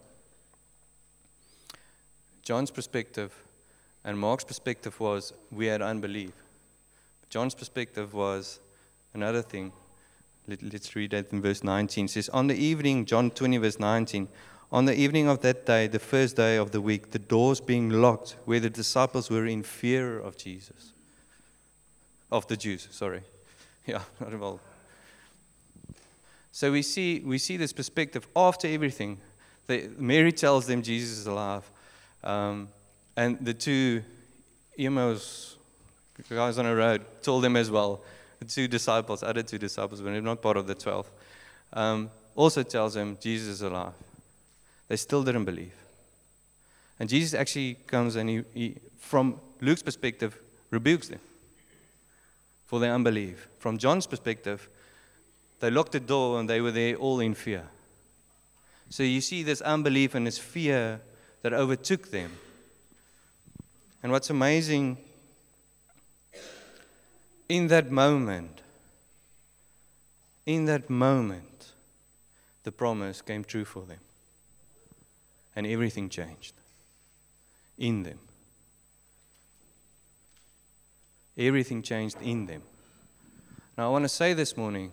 John's 2.43 2.73
perspective 2.73 3.33
and 4.05 4.19
Mark's 4.19 4.45
perspective 4.45 4.99
was 4.99 5.33
we 5.51 5.67
had 5.67 5.81
unbelief. 5.81 6.33
John's 7.33 7.55
perspective 7.55 8.13
was 8.13 8.61
another 9.15 9.41
thing. 9.41 9.73
Let, 10.47 10.63
us 10.75 10.95
read 10.95 11.13
that 11.13 11.33
in 11.33 11.41
verse 11.41 11.65
19. 11.65 12.05
It 12.05 12.09
says, 12.09 12.29
On 12.29 12.47
the 12.47 12.55
evening, 12.55 13.07
John 13.07 13.31
20, 13.31 13.57
verse 13.57 13.81
19, 13.81 14.29
on 14.71 14.85
the 14.85 14.95
evening 14.95 15.29
of 15.29 15.41
that 15.41 15.65
day, 15.65 15.87
the 15.87 15.99
first 15.99 16.37
day 16.37 16.57
of 16.57 16.73
the 16.73 16.83
week, 16.83 17.13
the 17.13 17.19
doors 17.19 17.59
being 17.59 17.89
locked, 17.89 18.37
where 18.45 18.61
the 18.61 18.69
disciples 18.69 19.31
were 19.31 19.47
in 19.47 19.63
fear 19.63 20.19
of 20.19 20.37
Jesus. 20.37 20.93
Of 22.31 22.47
the 22.49 22.57
Jews, 22.57 22.87
sorry. 22.91 23.23
Yeah, 23.87 24.03
not 24.21 24.35
at 24.35 24.41
all. 24.43 24.61
So 26.51 26.71
we 26.71 26.83
see, 26.83 27.21
we 27.21 27.39
see 27.39 27.57
this 27.57 27.73
perspective 27.73 28.29
after 28.37 28.69
everything. 28.69 29.19
They, 29.69 29.89
Mary 29.97 30.33
tells 30.33 30.67
them 30.67 30.83
Jesus 30.83 31.21
is 31.21 31.27
alive. 31.27 31.69
Um, 32.23 32.69
and 33.17 33.43
the 33.43 33.55
two 33.55 34.05
Emmaus, 34.79 35.57
guys 36.29 36.59
on 36.59 36.65
the 36.65 36.75
road, 36.75 37.05
told 37.23 37.45
them 37.45 37.57
as 37.57 37.71
well. 37.71 38.03
The 38.39 38.45
two 38.45 38.69
disciples, 38.69 39.23
other 39.23 39.43
two 39.43 39.59
disciples, 39.59 40.01
but 40.01 40.11
not 40.23 40.43
part 40.43 40.57
of 40.57 40.67
the 40.67 40.75
12, 40.75 41.11
um, 41.73 42.11
also 42.35 42.63
tells 42.63 42.95
them 42.95 43.17
Jesus 43.21 43.49
is 43.49 43.63
alive. 43.63 43.93
They 44.89 44.97
still 44.97 45.23
didn't 45.23 45.45
believe. 45.45 45.75
And 46.99 47.09
Jesus 47.09 47.35
actually 47.35 47.75
comes 47.87 48.17
and 48.17 48.29
he, 48.29 48.45
he, 48.53 48.77
from 48.99 49.41
Luke's 49.61 49.83
perspective, 49.83 50.39
rebukes 50.71 51.09
them 51.09 51.21
for 52.67 52.81
their 52.81 52.95
unbelief. 52.95 53.49
From 53.59 53.79
John's 53.79 54.07
perspective, 54.07 54.69
they 55.61 55.71
locked 55.71 55.93
the 55.93 56.01
door 56.01 56.41
and 56.41 56.49
they 56.49 56.61
were 56.61 56.71
there 56.71 56.97
all 56.97 57.21
in 57.21 57.35
fear. 57.35 57.69
So 58.89 59.03
you 59.03 59.21
see 59.21 59.43
this 59.43 59.61
unbelief 59.61 60.15
and 60.15 60.27
this 60.27 60.39
fear 60.39 61.01
that 61.43 61.53
overtook 61.53 62.11
them. 62.11 62.33
And 64.03 64.11
what's 64.11 64.31
amazing, 64.31 64.99
in 67.53 67.69
that 67.69 67.91
moment, 67.91 68.63
in 70.47 70.65
that 70.65 70.89
moment, 70.89 71.73
the 72.63 72.73
promise 72.73 73.21
came 73.21 73.45
true 73.45 73.67
for 73.67 73.83
them 73.83 73.99
and 75.55 75.67
everything 75.67 76.09
changed 76.09 76.55
in 77.77 78.05
them. 78.05 78.19
Everything 81.37 81.83
changed 81.83 82.17
in 82.23 82.47
them. 82.47 82.63
Now, 83.77 83.89
I 83.89 83.91
want 83.91 84.07
to 84.07 84.09
say 84.09 84.33
this 84.33 84.57
morning, 84.57 84.91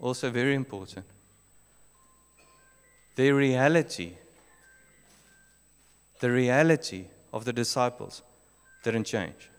also 0.00 0.30
very 0.30 0.54
important, 0.54 1.04
their 3.14 3.34
reality, 3.34 4.14
the 6.20 6.30
reality 6.30 7.08
of 7.30 7.44
the 7.44 7.52
disciples 7.52 8.22
didn't 8.82 9.04
change. 9.04 9.50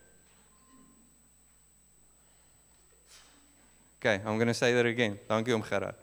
Okay, 4.07 4.23
I'm 4.25 4.37
going 4.37 4.47
to 4.47 4.53
say 4.53 4.73
that 4.73 4.85
again. 4.85 5.19
Om 5.29 5.43
Gerard. 5.43 5.95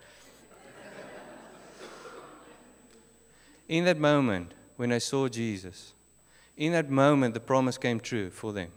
In 3.66 3.86
that 3.86 3.98
moment, 3.98 4.52
when 4.76 4.92
I 4.92 4.98
saw 4.98 5.26
Jesus, 5.26 5.94
in 6.58 6.72
that 6.72 6.90
moment, 6.90 7.32
the 7.32 7.40
promise 7.40 7.78
came 7.78 7.98
true 7.98 8.28
for 8.28 8.52
them. 8.52 8.70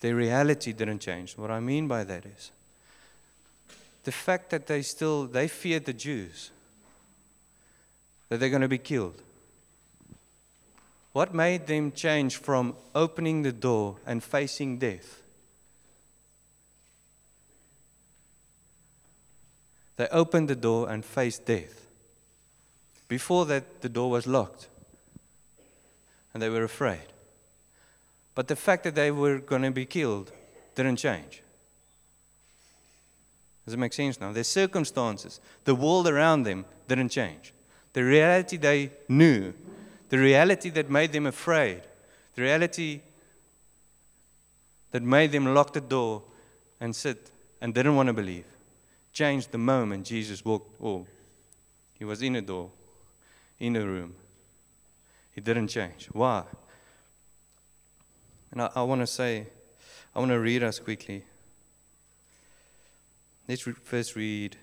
Their 0.00 0.14
reality 0.14 0.74
didn't 0.74 0.98
change. 0.98 1.38
What 1.38 1.50
I 1.50 1.60
mean 1.60 1.88
by 1.88 2.04
that 2.04 2.26
is 2.26 2.50
the 4.04 4.12
fact 4.12 4.50
that 4.50 4.66
they 4.66 4.82
still 4.82 5.26
they 5.26 5.48
feared 5.48 5.86
the 5.86 5.94
Jews, 5.94 6.50
that 8.28 8.38
they're 8.38 8.50
going 8.50 8.60
to 8.60 8.68
be 8.68 8.76
killed. 8.76 9.22
What 11.12 11.32
made 11.34 11.66
them 11.66 11.90
change 11.90 12.36
from 12.36 12.76
opening 12.94 13.42
the 13.42 13.52
door 13.52 13.96
and 14.04 14.22
facing 14.22 14.78
death? 14.78 15.22
They 19.96 20.08
opened 20.08 20.48
the 20.48 20.56
door 20.56 20.90
and 20.90 21.04
faced 21.04 21.46
death. 21.46 21.86
Before 23.08 23.46
that, 23.46 23.80
the 23.80 23.88
door 23.88 24.10
was 24.10 24.26
locked 24.26 24.68
and 26.34 26.42
they 26.42 26.50
were 26.50 26.64
afraid. 26.64 27.06
But 28.34 28.48
the 28.48 28.56
fact 28.56 28.84
that 28.84 28.94
they 28.94 29.10
were 29.10 29.38
going 29.38 29.62
to 29.62 29.70
be 29.70 29.86
killed 29.86 30.32
didn't 30.74 30.96
change. 30.96 31.42
Does 33.64 33.74
it 33.74 33.78
make 33.78 33.94
sense 33.94 34.20
now? 34.20 34.32
Their 34.32 34.44
circumstances, 34.44 35.40
the 35.64 35.74
world 35.74 36.06
around 36.06 36.42
them 36.42 36.66
didn't 36.86 37.08
change. 37.08 37.54
The 37.94 38.04
reality 38.04 38.58
they 38.58 38.92
knew, 39.08 39.54
the 40.10 40.18
reality 40.18 40.68
that 40.70 40.90
made 40.90 41.12
them 41.12 41.24
afraid, 41.24 41.80
the 42.34 42.42
reality 42.42 43.00
that 44.90 45.02
made 45.02 45.32
them 45.32 45.54
lock 45.54 45.72
the 45.72 45.80
door 45.80 46.22
and 46.80 46.94
sit 46.94 47.30
and 47.60 47.72
didn't 47.72 47.96
want 47.96 48.08
to 48.08 48.12
believe, 48.12 48.44
changed 49.16 49.50
the 49.50 49.56
moment 49.56 50.04
Jesus 50.04 50.44
walked, 50.44 50.76
or 50.78 51.06
he 51.94 52.04
was 52.04 52.20
in 52.20 52.36
a 52.36 52.42
door 52.42 52.70
in 53.58 53.74
a 53.74 53.80
room. 53.80 54.14
He 55.30 55.40
didn't 55.40 55.68
change. 55.68 56.08
Why? 56.12 56.44
And 58.52 58.60
I, 58.60 58.70
I 58.76 58.82
want 58.82 59.00
to 59.00 59.06
say, 59.06 59.46
I 60.14 60.18
want 60.18 60.32
to 60.32 60.38
read 60.38 60.62
us 60.62 60.78
quickly. 60.78 61.24
Let's 63.48 63.66
re- 63.66 63.72
first 63.72 64.16
read 64.16 64.58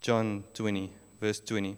John 0.00 0.44
20, 0.54 0.90
verse 1.20 1.40
20. 1.40 1.76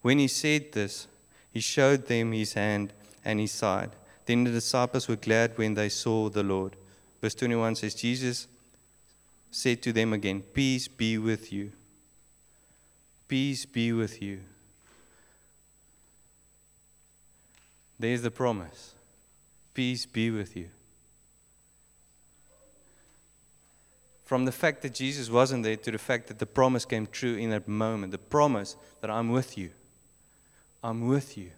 When 0.00 0.18
he 0.18 0.28
said 0.28 0.72
this, 0.72 1.08
he 1.50 1.60
showed 1.60 2.06
them 2.06 2.32
his 2.32 2.54
hand 2.54 2.94
and 3.22 3.38
his 3.38 3.52
side. 3.52 3.90
Then 4.28 4.44
the 4.44 4.50
disciples 4.50 5.08
were 5.08 5.16
glad 5.16 5.56
when 5.56 5.72
they 5.72 5.88
saw 5.88 6.28
the 6.28 6.42
Lord. 6.42 6.76
Verse 7.22 7.34
21 7.34 7.76
says, 7.76 7.94
Jesus 7.94 8.46
said 9.50 9.80
to 9.80 9.90
them 9.90 10.12
again, 10.12 10.42
Peace 10.42 10.86
be 10.86 11.16
with 11.16 11.50
you. 11.50 11.72
Peace 13.26 13.64
be 13.64 13.90
with 13.90 14.20
you. 14.20 14.40
There's 17.98 18.20
the 18.20 18.30
promise. 18.30 18.94
Peace 19.72 20.04
be 20.04 20.30
with 20.30 20.54
you. 20.54 20.68
From 24.26 24.44
the 24.44 24.52
fact 24.52 24.82
that 24.82 24.92
Jesus 24.92 25.30
wasn't 25.30 25.64
there 25.64 25.76
to 25.76 25.90
the 25.90 25.96
fact 25.96 26.26
that 26.26 26.38
the 26.38 26.44
promise 26.44 26.84
came 26.84 27.06
true 27.06 27.36
in 27.36 27.48
that 27.48 27.66
moment, 27.66 28.12
the 28.12 28.18
promise 28.18 28.76
that 29.00 29.08
I'm 29.08 29.30
with 29.30 29.56
you, 29.56 29.70
I'm 30.84 31.08
with 31.08 31.38
you, 31.38 31.52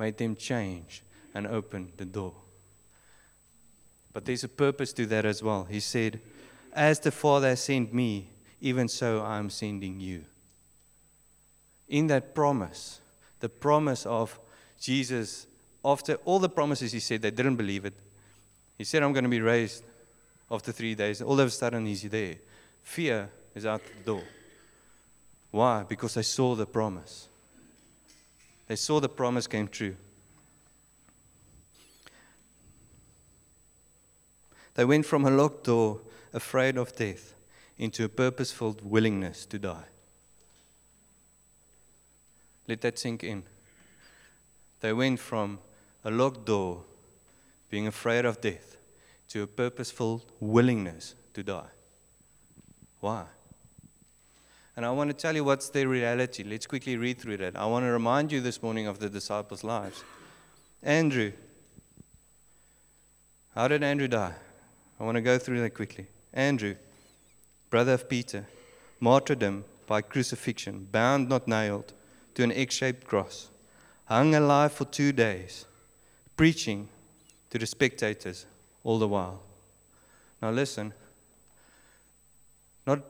made 0.00 0.18
them 0.18 0.34
change 0.34 1.04
and 1.34 1.46
open 1.46 1.92
the 1.96 2.04
door. 2.04 2.34
But 4.12 4.24
there's 4.24 4.44
a 4.44 4.48
purpose 4.48 4.92
to 4.94 5.06
that 5.06 5.24
as 5.24 5.42
well. 5.42 5.64
He 5.64 5.80
said, 5.80 6.20
As 6.72 7.00
the 7.00 7.10
Father 7.10 7.54
sent 7.56 7.92
me, 7.92 8.30
even 8.60 8.88
so 8.88 9.22
I 9.22 9.38
am 9.38 9.50
sending 9.50 10.00
you. 10.00 10.24
In 11.88 12.06
that 12.08 12.34
promise, 12.34 13.00
the 13.40 13.48
promise 13.48 14.04
of 14.06 14.38
Jesus, 14.80 15.46
after 15.84 16.14
all 16.24 16.38
the 16.38 16.48
promises 16.48 16.92
he 16.92 17.00
said, 17.00 17.22
they 17.22 17.30
didn't 17.30 17.56
believe 17.56 17.84
it. 17.84 17.94
He 18.76 18.84
said, 18.84 19.02
I'm 19.02 19.12
going 19.12 19.24
to 19.24 19.30
be 19.30 19.40
raised 19.40 19.84
after 20.50 20.72
three 20.72 20.94
days. 20.94 21.22
All 21.22 21.38
of 21.38 21.46
a 21.46 21.50
sudden, 21.50 21.86
he's 21.86 22.02
there. 22.02 22.36
Fear 22.82 23.30
is 23.54 23.66
out 23.66 23.82
the 23.84 24.04
door. 24.04 24.22
Why? 25.50 25.82
Because 25.82 26.14
they 26.14 26.22
saw 26.22 26.54
the 26.54 26.66
promise. 26.66 27.28
They 28.66 28.76
saw 28.76 29.00
the 29.00 29.08
promise 29.08 29.46
came 29.46 29.68
true. 29.68 29.96
They 34.78 34.84
went 34.84 35.06
from 35.06 35.24
a 35.24 35.30
locked 35.32 35.64
door, 35.64 36.02
afraid 36.32 36.76
of 36.76 36.94
death, 36.94 37.34
into 37.78 38.04
a 38.04 38.08
purposeful 38.08 38.76
willingness 38.80 39.44
to 39.46 39.58
die. 39.58 39.86
Let 42.68 42.82
that 42.82 42.96
sink 42.96 43.24
in. 43.24 43.42
They 44.78 44.92
went 44.92 45.18
from 45.18 45.58
a 46.04 46.12
locked 46.12 46.46
door, 46.46 46.84
being 47.68 47.88
afraid 47.88 48.24
of 48.24 48.40
death, 48.40 48.76
to 49.30 49.42
a 49.42 49.48
purposeful 49.48 50.24
willingness 50.38 51.16
to 51.34 51.42
die. 51.42 51.70
Why? 53.00 53.24
And 54.76 54.86
I 54.86 54.92
want 54.92 55.10
to 55.10 55.14
tell 55.14 55.34
you 55.34 55.42
what's 55.42 55.70
their 55.70 55.88
reality. 55.88 56.44
Let's 56.44 56.68
quickly 56.68 56.96
read 56.96 57.18
through 57.18 57.38
that. 57.38 57.56
I 57.56 57.66
want 57.66 57.84
to 57.84 57.90
remind 57.90 58.30
you 58.30 58.40
this 58.40 58.62
morning 58.62 58.86
of 58.86 59.00
the 59.00 59.10
disciples' 59.10 59.64
lives. 59.64 60.04
Andrew. 60.84 61.32
How 63.56 63.66
did 63.66 63.82
Andrew 63.82 64.06
die? 64.06 64.34
I 64.98 65.04
want 65.04 65.16
to 65.16 65.20
go 65.20 65.38
through 65.38 65.60
that 65.60 65.74
quickly. 65.74 66.08
Andrew, 66.32 66.74
brother 67.70 67.92
of 67.92 68.08
Peter, 68.08 68.46
martyrdom 69.00 69.64
by 69.86 70.02
crucifixion, 70.02 70.88
bound, 70.90 71.28
not 71.28 71.46
nailed, 71.46 71.92
to 72.34 72.42
an 72.42 72.52
egg 72.52 72.72
shaped 72.72 73.06
cross, 73.06 73.50
hung 74.06 74.34
alive 74.34 74.72
for 74.72 74.84
two 74.84 75.12
days, 75.12 75.66
preaching 76.36 76.88
to 77.50 77.58
the 77.58 77.66
spectators 77.66 78.46
all 78.84 78.98
the 78.98 79.08
while. 79.08 79.40
Now, 80.42 80.50
listen, 80.50 80.92
not 82.86 83.00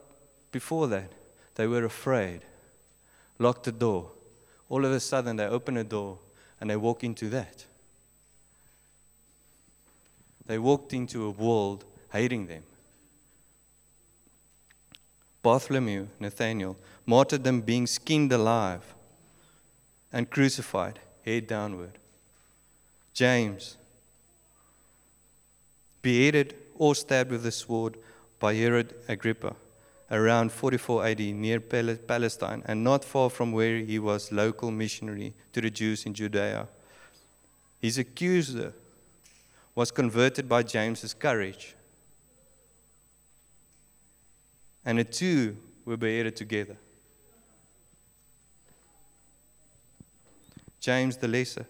before 0.51 0.87
that, 0.87 1.11
they 1.55 1.67
were 1.67 1.85
afraid, 1.85 2.41
locked 3.37 3.65
the 3.65 3.71
door. 3.71 4.11
All 4.69 4.85
of 4.85 4.91
a 4.91 4.99
sudden, 4.99 5.35
they 5.35 5.45
open 5.45 5.77
a 5.77 5.83
door 5.83 6.19
and 6.61 6.69
they 6.69 6.75
walk 6.75 7.03
into 7.03 7.29
that. 7.29 7.65
They 10.49 10.57
walked 10.57 10.93
into 10.93 11.25
a 11.25 11.29
world 11.29 11.85
hating 12.11 12.47
them. 12.47 12.63
Bartholomew, 15.43 16.07
Nathaniel, 16.19 16.75
martyrdom 17.05 17.61
being 17.61 17.85
skinned 17.85 18.33
alive 18.33 18.95
and 20.11 20.27
crucified, 20.27 20.97
head 21.23 21.45
downward. 21.45 21.99
James, 23.13 23.77
beheaded 26.01 26.55
or 26.73 26.95
stabbed 26.95 27.29
with 27.29 27.45
a 27.45 27.51
sword 27.51 27.97
by 28.39 28.55
Herod 28.55 28.95
Agrippa 29.07 29.55
around 30.09 30.51
44 30.51 31.05
AD 31.05 31.19
near 31.19 31.59
Palestine 31.59 32.63
and 32.65 32.83
not 32.83 33.05
far 33.05 33.29
from 33.29 33.51
where 33.51 33.77
he 33.77 33.99
was 33.99 34.31
local 34.31 34.71
missionary 34.71 35.35
to 35.53 35.61
the 35.61 35.69
Jews 35.69 36.07
in 36.07 36.15
Judea. 36.15 36.67
His 37.79 37.99
accuser 37.99 38.73
was 39.75 39.91
converted 39.91 40.49
by 40.49 40.63
James's 40.63 41.13
courage. 41.13 41.75
And 44.85 44.97
the 44.97 45.03
two 45.03 45.57
were 45.85 45.97
beheaded 45.97 46.35
together. 46.35 46.77
James 50.79 51.17
the 51.17 51.27
Lesser 51.27 51.65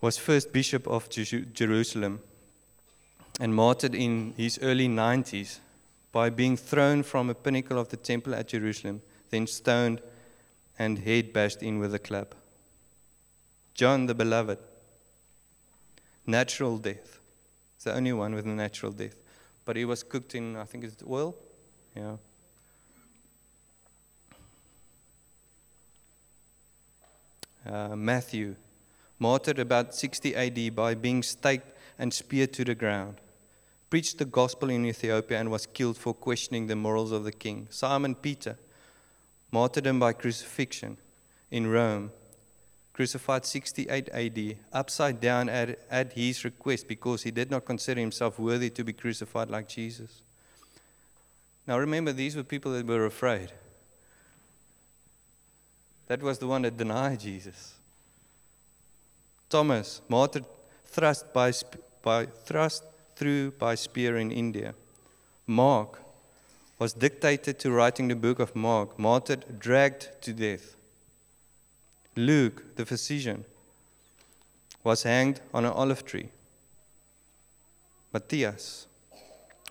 was 0.00 0.18
first 0.18 0.52
bishop 0.52 0.86
of 0.86 1.08
Jerusalem 1.08 2.20
and 3.40 3.54
martyred 3.54 3.94
in 3.94 4.34
his 4.36 4.58
early 4.60 4.88
90s 4.88 5.58
by 6.10 6.28
being 6.28 6.56
thrown 6.56 7.02
from 7.02 7.30
a 7.30 7.34
pinnacle 7.34 7.78
of 7.78 7.88
the 7.88 7.96
temple 7.96 8.34
at 8.34 8.48
Jerusalem, 8.48 9.00
then 9.30 9.46
stoned 9.46 10.02
and 10.78 10.98
head 10.98 11.32
bashed 11.32 11.62
in 11.62 11.78
with 11.78 11.94
a 11.94 11.98
club. 11.98 12.34
John 13.74 14.06
the 14.06 14.14
Beloved, 14.14 14.58
natural 16.26 16.78
death. 16.78 17.20
It's 17.76 17.84
the 17.84 17.94
only 17.94 18.12
one 18.12 18.34
with 18.34 18.46
a 18.46 18.50
natural 18.50 18.92
death. 18.92 19.16
But 19.64 19.76
he 19.76 19.84
was 19.84 20.02
cooked 20.02 20.34
in, 20.34 20.56
I 20.56 20.64
think 20.64 20.84
it's 20.84 21.02
oil. 21.08 21.34
Yeah. 21.96 22.16
Uh, 27.64 27.94
Matthew, 27.94 28.56
martyred 29.18 29.58
about 29.58 29.94
60 29.94 30.34
AD 30.34 30.74
by 30.74 30.94
being 30.94 31.22
staked 31.22 31.76
and 31.98 32.12
speared 32.12 32.52
to 32.54 32.64
the 32.64 32.74
ground. 32.74 33.16
Preached 33.88 34.18
the 34.18 34.24
gospel 34.24 34.70
in 34.70 34.84
Ethiopia 34.86 35.38
and 35.38 35.50
was 35.50 35.66
killed 35.66 35.96
for 35.96 36.12
questioning 36.12 36.66
the 36.66 36.74
morals 36.74 37.12
of 37.12 37.24
the 37.24 37.32
king. 37.32 37.68
Simon 37.70 38.14
Peter, 38.14 38.58
martyrdom 39.52 40.00
by 40.00 40.12
crucifixion 40.12 40.96
in 41.50 41.68
Rome, 41.68 42.10
crucified 42.92 43.46
68 43.46 44.08
AD, 44.10 44.56
upside 44.72 45.20
down 45.20 45.48
at, 45.48 45.78
at 45.90 46.12
his 46.12 46.44
request 46.44 46.88
because 46.88 47.22
he 47.22 47.30
did 47.30 47.50
not 47.50 47.64
consider 47.64 48.00
himself 48.00 48.38
worthy 48.38 48.70
to 48.70 48.84
be 48.84 48.92
crucified 48.92 49.50
like 49.50 49.68
Jesus. 49.68 50.22
Now 51.66 51.78
remember, 51.78 52.12
these 52.12 52.36
were 52.36 52.42
people 52.42 52.72
that 52.72 52.86
were 52.86 53.06
afraid. 53.06 53.52
That 56.08 56.22
was 56.22 56.38
the 56.38 56.46
one 56.46 56.62
that 56.62 56.76
denied 56.76 57.20
Jesus. 57.20 57.74
Thomas, 59.48 60.02
martyred, 60.08 60.44
thrust 60.86 61.32
by, 61.32 61.52
by 62.02 62.26
thrust 62.26 62.84
through 63.16 63.52
by 63.52 63.74
spear 63.74 64.16
in 64.16 64.30
India. 64.30 64.74
Mark 65.46 66.00
was 66.78 66.92
dictated 66.92 67.58
to 67.60 67.70
writing 67.70 68.08
the 68.08 68.16
book 68.16 68.40
of 68.40 68.56
Mark, 68.56 68.98
martyred, 68.98 69.58
dragged 69.58 70.10
to 70.22 70.32
death. 70.32 70.76
Luke, 72.16 72.76
the 72.76 72.84
physician, 72.84 73.44
was 74.84 75.02
hanged 75.04 75.40
on 75.54 75.64
an 75.64 75.72
olive 75.72 76.04
tree. 76.04 76.28
Matthias 78.12 78.86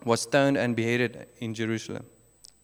was 0.03 0.21
stoned 0.21 0.57
and 0.57 0.75
beheaded 0.75 1.27
in 1.39 1.53
Jerusalem. 1.53 2.05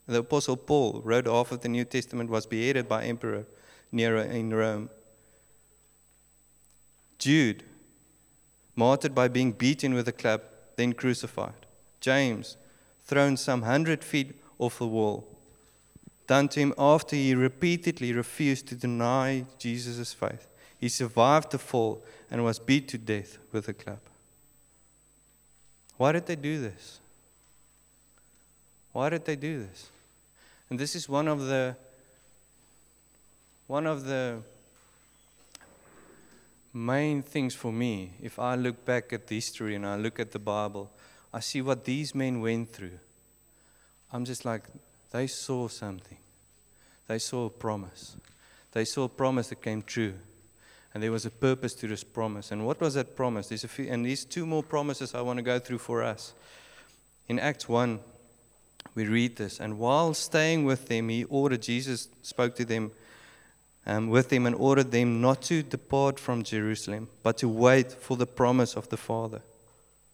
The 0.07 0.19
Apostle 0.19 0.57
Paul 0.57 1.01
wrote 1.03 1.27
half 1.27 1.51
of 1.51 1.61
the 1.61 1.69
New 1.69 1.85
Testament, 1.85 2.29
was 2.29 2.45
beheaded 2.45 2.87
by 2.87 3.03
Emperor 3.03 3.45
Nero 3.91 4.21
in 4.23 4.53
Rome. 4.53 4.89
Jude, 7.19 7.63
martyred 8.75 9.13
by 9.13 9.27
being 9.27 9.51
beaten 9.51 9.93
with 9.93 10.07
a 10.07 10.11
club, 10.11 10.41
then 10.75 10.93
crucified. 10.93 11.65
James, 11.99 12.57
thrown 13.01 13.37
some 13.37 13.63
hundred 13.63 14.03
feet 14.03 14.39
off 14.59 14.79
the 14.79 14.87
wall. 14.87 15.36
Done 16.27 16.49
to 16.49 16.59
him 16.59 16.73
after 16.77 17.15
he 17.15 17.33
repeatedly 17.33 18.13
refused 18.13 18.67
to 18.67 18.75
deny 18.75 19.45
Jesus' 19.57 20.13
faith. 20.13 20.47
He 20.77 20.89
survived 20.89 21.51
the 21.51 21.57
fall 21.57 22.03
and 22.29 22.43
was 22.43 22.59
beat 22.59 22.87
to 22.89 22.97
death 22.97 23.37
with 23.51 23.67
a 23.67 23.73
club. 23.73 23.99
Why 25.95 26.11
did 26.11 26.27
they 26.27 26.35
do 26.35 26.61
this? 26.61 26.99
Why 28.91 29.09
did 29.09 29.25
they 29.25 29.35
do 29.35 29.59
this? 29.59 29.89
And 30.69 30.77
this 30.77 30.95
is 30.95 31.07
one 31.07 31.27
of 31.27 31.45
the 31.45 31.75
one 33.67 33.85
of 33.85 34.05
the 34.05 34.41
main 36.73 37.21
things 37.21 37.53
for 37.53 37.71
me, 37.71 38.11
if 38.21 38.39
I 38.39 38.55
look 38.55 38.85
back 38.85 39.11
at 39.11 39.27
the 39.27 39.35
history 39.35 39.75
and 39.75 39.85
I 39.85 39.95
look 39.97 40.19
at 40.19 40.31
the 40.31 40.39
Bible, 40.39 40.89
I 41.33 41.41
see 41.41 41.61
what 41.61 41.83
these 41.83 42.15
men 42.15 42.39
went 42.39 42.71
through. 42.71 42.99
I'm 44.13 44.23
just 44.23 44.45
like, 44.45 44.63
they 45.11 45.27
saw 45.27 45.67
something. 45.67 46.17
They 47.07 47.19
saw 47.19 47.45
a 47.45 47.49
promise. 47.49 48.17
They 48.71 48.85
saw 48.85 49.05
a 49.05 49.09
promise 49.09 49.49
that 49.49 49.61
came 49.61 49.81
true. 49.81 50.13
And 50.93 51.03
there 51.03 51.11
was 51.11 51.25
a 51.25 51.31
purpose 51.31 51.73
to 51.75 51.87
this 51.87 52.03
promise. 52.03 52.51
And 52.51 52.65
what 52.65 52.81
was 52.81 52.95
that 52.95 53.15
promise? 53.15 53.49
There's 53.49 53.63
a 53.63 53.67
few, 53.67 53.87
and 53.89 54.05
these 54.05 54.25
two 54.25 54.45
more 54.45 54.63
promises 54.63 55.13
I 55.13 55.21
want 55.21 55.37
to 55.37 55.43
go 55.43 55.59
through 55.59 55.77
for 55.77 56.03
us. 56.03 56.33
In 57.27 57.39
Acts 57.39 57.69
1, 57.69 57.99
we 58.95 59.05
read 59.05 59.35
this. 59.35 59.59
And 59.59 59.77
while 59.77 60.13
staying 60.13 60.65
with 60.65 60.87
them, 60.87 61.09
he 61.09 61.23
ordered, 61.25 61.61
Jesus 61.61 62.09
spoke 62.21 62.55
to 62.55 62.65
them 62.65 62.91
um, 63.85 64.09
with 64.09 64.29
them 64.29 64.45
and 64.45 64.55
ordered 64.55 64.91
them 64.91 65.21
not 65.21 65.41
to 65.43 65.63
depart 65.63 66.19
from 66.19 66.43
Jerusalem, 66.43 67.07
but 67.23 67.37
to 67.37 67.47
wait 67.47 67.91
for 67.91 68.17
the 68.17 68.25
promise 68.25 68.75
of 68.75 68.89
the 68.89 68.97
Father. 68.97 69.41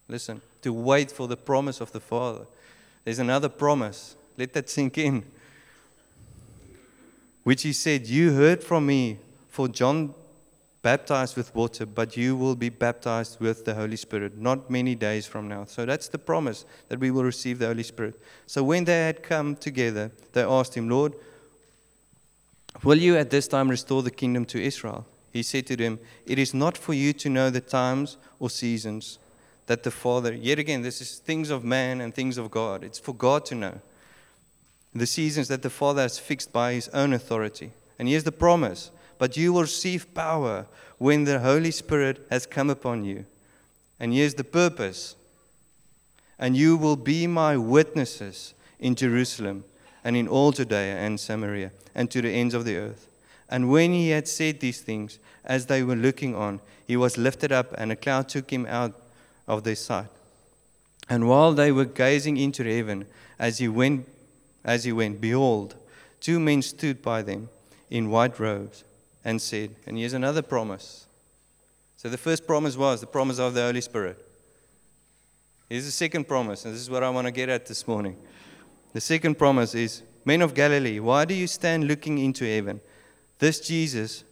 Listen, 0.08 0.42
to 0.62 0.72
wait 0.72 1.12
for 1.12 1.28
the 1.28 1.38
promise 1.38 1.82
of 1.82 1.92
the 1.92 2.00
Father. 2.00 2.46
There's 3.04 3.20
another 3.20 3.50
promise. 3.50 4.16
Let 4.38 4.54
that 4.54 4.70
sink 4.70 4.98
in. 4.98 5.24
Which 7.44 7.64
he 7.64 7.74
said, 7.74 8.08
You 8.08 8.32
heard 8.34 8.64
from 8.64 8.86
me, 8.86 9.20
for 9.50 9.68
John 9.68 10.14
baptized 10.82 11.38
with 11.38 11.56
water, 11.56 11.86
but 11.86 12.16
you 12.18 12.36
will 12.36 12.56
be 12.56 12.70
baptized 12.70 13.40
with 13.40 13.66
the 13.66 13.74
Holy 13.74 13.96
Spirit 13.96 14.38
not 14.38 14.70
many 14.70 14.96
days 14.96 15.26
from 15.26 15.48
now. 15.48 15.66
So 15.66 15.86
that's 15.86 16.10
the 16.10 16.20
promise 16.20 16.66
that 16.90 17.00
we 17.00 17.10
will 17.10 17.24
receive 17.24 17.60
the 17.60 17.68
Holy 17.68 17.84
Spirit. 17.84 18.22
So 18.46 18.64
when 18.64 18.84
they 18.84 19.06
had 19.06 19.24
come 19.24 19.56
together, 19.56 20.12
they 20.34 20.44
asked 20.44 20.76
him, 20.76 20.90
Lord, 20.90 21.16
will 22.84 22.98
you 22.98 23.18
at 23.18 23.30
this 23.30 23.48
time 23.48 23.70
restore 23.70 24.04
the 24.04 24.12
kingdom 24.12 24.46
to 24.46 24.62
Israel? 24.62 25.06
He 25.32 25.42
said 25.42 25.66
to 25.68 25.76
them, 25.76 26.00
It 26.26 26.38
is 26.38 26.54
not 26.54 26.78
for 26.78 26.94
you 26.94 27.14
to 27.14 27.30
know 27.30 27.50
the 27.50 27.62
times 27.62 28.18
or 28.40 28.50
seasons 28.50 29.20
that 29.66 29.84
the 29.84 29.92
Father, 29.92 30.34
yet 30.34 30.60
again, 30.60 30.82
this 30.82 31.02
is 31.02 31.20
things 31.20 31.50
of 31.50 31.64
man 31.64 32.02
and 32.02 32.14
things 32.14 32.38
of 32.38 32.52
God. 32.52 32.84
It's 32.84 33.00
for 33.00 33.14
God 33.14 33.46
to 33.46 33.56
know 33.56 33.82
the 34.94 35.08
seasons 35.08 35.48
that 35.48 35.62
the 35.62 35.70
Father 35.70 36.04
has 36.04 36.20
fixed 36.20 36.54
by 36.54 36.74
his 36.74 36.88
own 36.90 37.14
authority. 37.14 37.72
And 37.98 38.08
here's 38.08 38.24
the 38.24 38.32
promise 38.32 38.92
but 39.18 39.38
you 39.38 39.54
will 39.54 39.62
receive 39.62 40.14
power 40.14 40.66
when 40.98 41.24
the 41.24 41.40
Holy 41.40 41.72
Spirit 41.72 42.26
has 42.30 42.46
come 42.46 42.70
upon 42.70 43.06
you. 43.06 43.26
And 44.00 44.12
here's 44.12 44.34
the 44.34 44.44
purpose. 44.44 45.16
And 46.38 46.58
you 46.58 46.76
will 46.76 46.98
be 46.98 47.26
my 47.28 47.56
witnesses 47.56 48.54
in 48.80 48.96
Jerusalem 48.96 49.64
and 50.04 50.18
in 50.18 50.28
all 50.28 50.52
Judea 50.52 50.98
and 50.98 51.20
Samaria 51.20 51.72
and 51.96 52.12
to 52.12 52.22
the 52.22 52.32
ends 52.32 52.54
of 52.54 52.66
the 52.66 52.76
earth. 52.76 53.08
And 53.50 53.70
when 53.70 53.94
he 53.94 54.10
had 54.10 54.28
said 54.28 54.60
these 54.60 54.82
things, 54.82 55.20
as 55.46 55.68
they 55.68 55.84
were 55.84 55.96
looking 55.96 56.36
on, 56.36 56.60
he 56.86 56.98
was 56.98 57.18
lifted 57.18 57.52
up, 57.52 57.74
and 57.78 57.92
a 57.92 57.96
cloud 57.96 58.28
took 58.28 58.52
him 58.52 58.66
out 58.66 59.00
of 59.48 59.64
their 59.64 59.76
sight. 59.76 60.08
And 61.08 61.28
while 61.28 61.54
they 61.54 61.72
were 61.72 61.86
gazing 61.86 62.38
into 62.38 62.64
heaven, 62.64 63.06
as 63.38 63.60
he 63.60 63.68
went, 63.68 64.08
as 64.64 64.84
he 64.84 64.92
went, 64.92 65.22
behold, 65.22 65.76
two 66.20 66.40
men 66.40 66.62
stood 66.62 67.02
by 67.02 67.22
them 67.22 67.50
in 67.90 68.10
white 68.10 68.40
robes 68.40 68.84
and 69.24 69.42
said, 69.42 69.76
and 69.86 69.98
here's 69.98 70.14
another 70.14 70.42
promise. 70.42 71.08
So 71.98 72.10
the 72.10 72.18
first 72.18 72.46
promise 72.46 72.76
was 72.76 73.02
the 73.02 73.08
promise 73.08 73.40
of 73.40 73.54
the 73.54 73.62
Holy 73.62 73.82
Spirit. 73.82 74.26
Here's 75.70 75.86
the 75.86 75.92
second 75.92 76.28
promise, 76.28 76.66
and 76.66 76.74
this 76.74 76.82
is 76.82 76.90
what 76.90 77.04
I 77.04 77.10
want 77.10 77.28
to 77.28 77.32
get 77.32 77.50
at 77.50 77.66
this 77.66 77.88
morning. 77.88 78.18
The 78.94 79.02
second 79.02 79.38
promise 79.38 79.74
is 79.74 80.04
Men 80.26 80.42
of 80.42 80.54
Galilee, 80.54 81.00
why 81.00 81.26
do 81.26 81.34
you 81.34 81.48
stand 81.48 81.88
looking 81.88 82.18
into 82.18 82.46
heaven? 82.46 82.80
This 83.40 83.60
Jesus, 83.60 84.24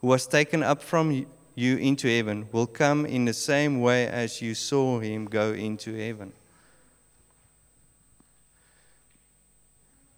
who 0.00 0.08
was 0.08 0.26
taken 0.26 0.62
up 0.62 0.82
from 0.82 1.26
you 1.54 1.76
into 1.76 2.08
heaven, 2.08 2.48
will 2.50 2.66
come 2.66 3.06
in 3.06 3.26
the 3.26 3.34
same 3.34 3.80
way 3.80 4.08
as 4.08 4.42
you 4.42 4.54
saw 4.54 4.98
him 4.98 5.26
go 5.26 5.52
into 5.52 5.94
heaven. 5.94 6.32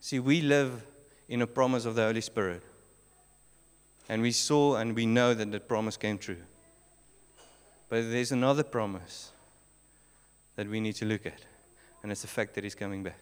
See, 0.00 0.18
we 0.18 0.40
live 0.40 0.84
in 1.28 1.42
a 1.42 1.46
promise 1.46 1.84
of 1.84 1.94
the 1.94 2.02
Holy 2.02 2.20
Spirit. 2.20 2.62
And 4.08 4.22
we 4.22 4.32
saw 4.32 4.76
and 4.76 4.94
we 4.94 5.06
know 5.06 5.34
that 5.34 5.52
the 5.52 5.60
promise 5.60 5.96
came 5.96 6.18
true. 6.18 6.42
But 7.88 8.10
there's 8.10 8.32
another 8.32 8.62
promise 8.62 9.32
that 10.56 10.68
we 10.68 10.80
need 10.80 10.94
to 10.94 11.04
look 11.04 11.24
at, 11.26 11.40
and 12.02 12.10
it's 12.10 12.22
the 12.22 12.28
fact 12.28 12.54
that 12.54 12.64
He's 12.64 12.74
coming 12.74 13.02
back. 13.02 13.20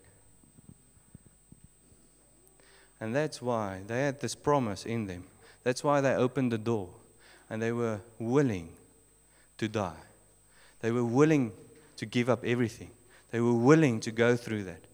And 3.00 3.14
that's 3.14 3.42
why 3.42 3.82
they 3.86 4.02
had 4.02 4.20
this 4.20 4.34
promise 4.34 4.86
in 4.86 5.06
them. 5.06 5.24
That's 5.64 5.84
why 5.84 6.00
they 6.00 6.14
opened 6.14 6.50
the 6.50 6.58
door 6.58 6.88
and 7.50 7.60
they 7.60 7.72
were 7.72 8.00
willing 8.18 8.70
to 9.58 9.68
die. 9.68 10.00
They 10.80 10.90
were 10.90 11.04
willing 11.04 11.52
to 11.96 12.06
give 12.06 12.30
up 12.30 12.44
everything. 12.44 12.90
They 13.30 13.40
were 13.40 13.52
willing 13.52 14.00
to 14.00 14.10
go 14.10 14.36
through 14.36 14.64
that 14.64 14.85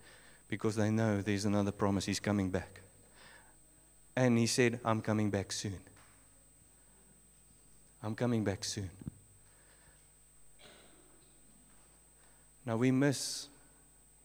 because 0.53 0.77
they 0.77 0.91
know 0.91 1.23
there's 1.23 1.47
another 1.47 1.73
promise. 1.73 2.05
He's 2.05 2.21
coming 2.21 2.51
back. 2.51 2.83
And 4.15 4.37
he 4.37 4.47
said, 4.47 4.81
I'm 4.85 5.01
coming 5.01 5.31
back 5.31 5.51
soon. 5.51 5.79
I'm 8.03 8.15
coming 8.15 8.45
back 8.45 8.63
soon. 8.63 8.91
Now 12.67 12.77
we 12.77 12.91
miss 12.91 13.49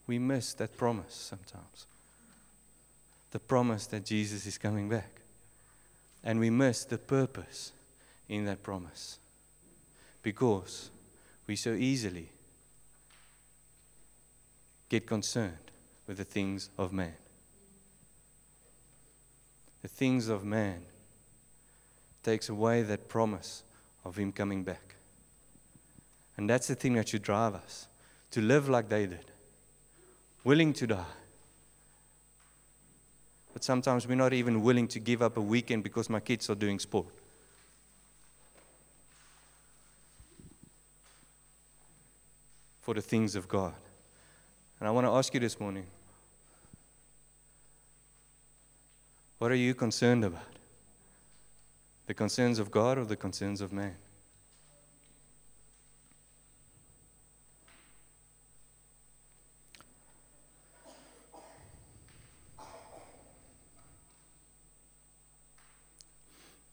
we 0.05 0.19
miss 0.19 0.53
that 0.55 0.75
promise 0.75 1.13
sometimes. 1.13 1.85
The 3.31 3.39
promise 3.39 3.87
that 3.87 4.03
Jesus 4.03 4.45
is 4.45 4.57
coming 4.57 4.89
back. 4.89 5.21
And 6.25 6.41
we 6.41 6.49
miss 6.49 6.83
the 6.83 6.97
purpose 6.97 7.71
in 8.27 8.43
that 8.43 8.63
promise. 8.63 9.17
Because 10.21 10.89
we 11.47 11.55
so 11.55 11.71
easily 11.71 12.31
get 14.89 15.07
concerned 15.07 15.67
with 16.07 16.17
the 16.17 16.23
things 16.23 16.69
of 16.77 16.91
man 16.91 17.13
the 19.87 19.87
things 19.87 20.27
of 20.27 20.43
man 20.43 20.81
takes 22.21 22.49
away 22.49 22.81
that 22.81 23.07
promise 23.07 23.63
of 24.03 24.17
Him 24.17 24.33
coming 24.33 24.65
back. 24.65 24.95
And 26.35 26.49
that's 26.49 26.67
the 26.67 26.75
thing 26.75 26.95
that 26.95 27.07
should 27.07 27.21
drive 27.21 27.55
us 27.55 27.87
to 28.31 28.41
live 28.41 28.67
like 28.67 28.89
they 28.89 29.05
did, 29.05 29.31
willing 30.43 30.73
to 30.73 30.87
die. 30.87 31.13
But 33.53 33.63
sometimes 33.63 34.07
we're 34.07 34.15
not 34.15 34.33
even 34.33 34.61
willing 34.61 34.89
to 34.89 34.99
give 34.99 35.21
up 35.21 35.37
a 35.37 35.41
weekend 35.41 35.83
because 35.83 36.09
my 36.09 36.19
kids 36.19 36.49
are 36.49 36.55
doing 36.55 36.79
sport. 36.79 37.07
For 42.81 42.93
the 42.93 43.01
things 43.01 43.37
of 43.37 43.47
God. 43.47 43.73
And 44.79 44.87
I 44.89 44.91
want 44.91 45.07
to 45.07 45.11
ask 45.11 45.33
you 45.33 45.39
this 45.39 45.59
morning 45.59 45.85
What 49.39 49.51
are 49.51 49.55
you 49.55 49.75
concerned 49.75 50.23
about? 50.23 50.41
The 52.07 52.13
concerns 52.13 52.57
of 52.57 52.71
God 52.71 52.97
or 52.97 53.05
the 53.05 53.15
concerns 53.15 53.61
of 53.61 53.71
man? 53.71 53.95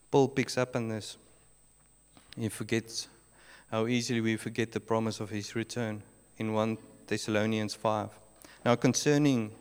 Paul 0.09 0.29
picks 0.29 0.57
up 0.57 0.75
on 0.75 0.87
this. 0.87 1.17
He 2.37 2.49
forgets 2.49 3.09
how 3.69 3.85
easily 3.85 4.21
we 4.21 4.37
forget 4.37 4.71
the 4.71 4.79
promise 4.79 5.19
of 5.19 5.29
his 5.29 5.55
return 5.55 6.01
in 6.37 6.53
1 6.53 6.77
Thessalonians 7.05 7.75
5. 7.75 8.09
Now, 8.63 8.75
concerning, 8.75 9.51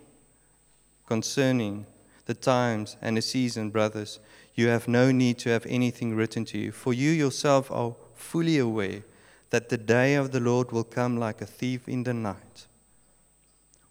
concerning 1.06 1.86
the 2.26 2.34
times 2.34 2.96
and 3.02 3.16
the 3.16 3.22
season, 3.22 3.70
brothers, 3.70 4.18
you 4.54 4.68
have 4.68 4.88
no 4.88 5.10
need 5.10 5.38
to 5.38 5.50
have 5.50 5.66
anything 5.66 6.14
written 6.14 6.44
to 6.46 6.58
you, 6.58 6.72
for 6.72 6.92
you 6.92 7.10
yourself 7.10 7.70
are 7.70 7.96
fully 8.14 8.58
aware 8.58 9.02
that 9.50 9.68
the 9.68 9.78
day 9.78 10.14
of 10.14 10.32
the 10.32 10.40
Lord 10.40 10.72
will 10.72 10.84
come 10.84 11.16
like 11.16 11.40
a 11.40 11.46
thief 11.46 11.88
in 11.88 12.04
the 12.04 12.14
night. 12.14 12.66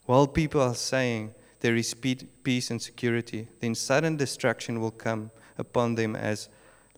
While 0.05 0.27
people 0.27 0.61
are 0.61 0.75
saying 0.75 1.33
there 1.59 1.75
is 1.75 1.93
peace 1.93 2.71
and 2.71 2.81
security, 2.81 3.47
then 3.59 3.75
sudden 3.75 4.17
destruction 4.17 4.81
will 4.81 4.91
come 4.91 5.31
upon 5.57 5.95
them 5.95 6.15
as 6.15 6.49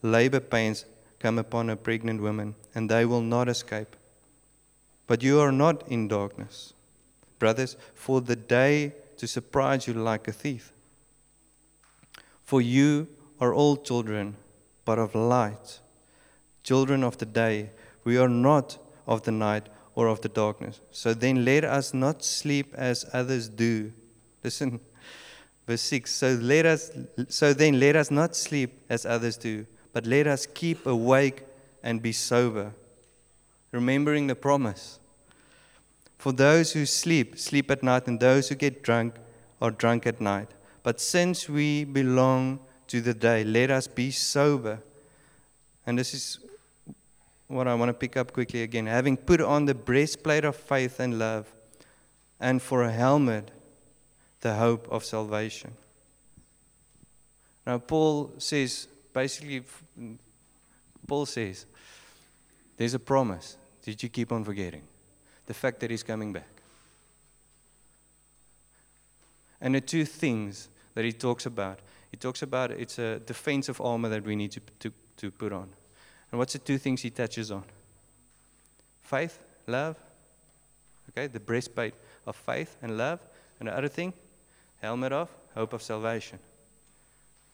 labor 0.02 0.40
pains 0.40 0.84
come 1.18 1.38
upon 1.38 1.70
a 1.70 1.76
pregnant 1.76 2.20
woman, 2.20 2.54
and 2.74 2.90
they 2.90 3.04
will 3.04 3.20
not 3.20 3.48
escape. 3.48 3.96
But 5.06 5.22
you 5.22 5.40
are 5.40 5.52
not 5.52 5.86
in 5.88 6.08
darkness, 6.08 6.74
brothers, 7.38 7.76
for 7.94 8.20
the 8.20 8.36
day 8.36 8.94
to 9.18 9.26
surprise 9.26 9.86
you 9.86 9.94
like 9.94 10.26
a 10.26 10.32
thief. 10.32 10.72
For 12.46 12.62
you 12.62 13.08
are 13.40 13.52
all 13.52 13.76
children, 13.76 14.36
but 14.84 15.00
of 15.00 15.16
light, 15.16 15.80
children 16.62 17.02
of 17.02 17.18
the 17.18 17.26
day. 17.26 17.70
We 18.04 18.16
are 18.18 18.28
not 18.28 18.78
of 19.04 19.22
the 19.22 19.32
night 19.32 19.68
or 19.96 20.06
of 20.06 20.20
the 20.20 20.28
darkness. 20.28 20.80
So 20.92 21.12
then 21.12 21.44
let 21.44 21.64
us 21.64 21.92
not 21.92 22.24
sleep 22.24 22.72
as 22.76 23.04
others 23.12 23.48
do. 23.48 23.92
Listen, 24.44 24.78
verse 25.66 25.82
6. 25.82 26.08
So, 26.08 26.38
let 26.40 26.66
us, 26.66 26.92
so 27.28 27.52
then 27.52 27.80
let 27.80 27.96
us 27.96 28.12
not 28.12 28.36
sleep 28.36 28.80
as 28.88 29.04
others 29.04 29.36
do, 29.36 29.66
but 29.92 30.06
let 30.06 30.28
us 30.28 30.46
keep 30.46 30.86
awake 30.86 31.42
and 31.82 32.00
be 32.00 32.12
sober, 32.12 32.74
remembering 33.72 34.28
the 34.28 34.36
promise. 34.36 35.00
For 36.16 36.32
those 36.32 36.72
who 36.72 36.86
sleep, 36.86 37.38
sleep 37.40 37.72
at 37.72 37.82
night, 37.82 38.06
and 38.06 38.20
those 38.20 38.48
who 38.48 38.54
get 38.54 38.84
drunk 38.84 39.16
are 39.60 39.72
drunk 39.72 40.06
at 40.06 40.20
night. 40.20 40.50
But 40.86 41.00
since 41.00 41.48
we 41.48 41.82
belong 41.82 42.60
to 42.86 43.00
the 43.00 43.12
day, 43.12 43.42
let 43.42 43.72
us 43.72 43.88
be 43.88 44.12
sober. 44.12 44.78
And 45.84 45.98
this 45.98 46.14
is 46.14 46.38
what 47.48 47.66
I 47.66 47.74
want 47.74 47.88
to 47.88 47.92
pick 47.92 48.16
up 48.16 48.32
quickly 48.32 48.62
again. 48.62 48.86
Having 48.86 49.16
put 49.16 49.40
on 49.40 49.64
the 49.64 49.74
breastplate 49.74 50.44
of 50.44 50.54
faith 50.54 51.00
and 51.00 51.18
love, 51.18 51.52
and 52.38 52.62
for 52.62 52.84
a 52.84 52.92
helmet, 52.92 53.50
the 54.42 54.54
hope 54.54 54.86
of 54.88 55.04
salvation. 55.04 55.72
Now, 57.66 57.78
Paul 57.78 58.34
says, 58.38 58.86
basically, 59.12 59.64
Paul 61.04 61.26
says, 61.26 61.66
there's 62.76 62.94
a 62.94 63.00
promise. 63.00 63.56
Did 63.82 64.00
you 64.04 64.08
keep 64.08 64.30
on 64.30 64.44
forgetting? 64.44 64.84
The 65.46 65.54
fact 65.54 65.80
that 65.80 65.90
he's 65.90 66.04
coming 66.04 66.32
back. 66.32 66.62
And 69.60 69.74
the 69.74 69.80
two 69.80 70.04
things 70.04 70.68
that 70.96 71.04
he 71.04 71.12
talks 71.12 71.44
about, 71.44 71.80
he 72.10 72.16
talks 72.16 72.40
about 72.40 72.70
it's 72.70 72.98
a 72.98 73.18
defensive 73.18 73.82
armor 73.82 74.08
that 74.08 74.24
we 74.24 74.34
need 74.34 74.50
to, 74.52 74.60
to, 74.80 74.90
to 75.18 75.30
put 75.30 75.52
on. 75.52 75.68
And 76.32 76.38
what's 76.38 76.54
the 76.54 76.58
two 76.58 76.78
things 76.78 77.02
he 77.02 77.10
touches 77.10 77.50
on? 77.50 77.64
Faith, 79.02 79.38
love. 79.66 79.96
Okay, 81.10 81.26
the 81.26 81.38
breastplate 81.38 81.92
of 82.26 82.34
faith 82.34 82.78
and 82.80 82.96
love. 82.96 83.20
And 83.60 83.68
the 83.68 83.76
other 83.76 83.88
thing, 83.88 84.14
helmet 84.80 85.12
of 85.12 85.28
hope 85.54 85.74
of 85.74 85.82
salvation. 85.82 86.38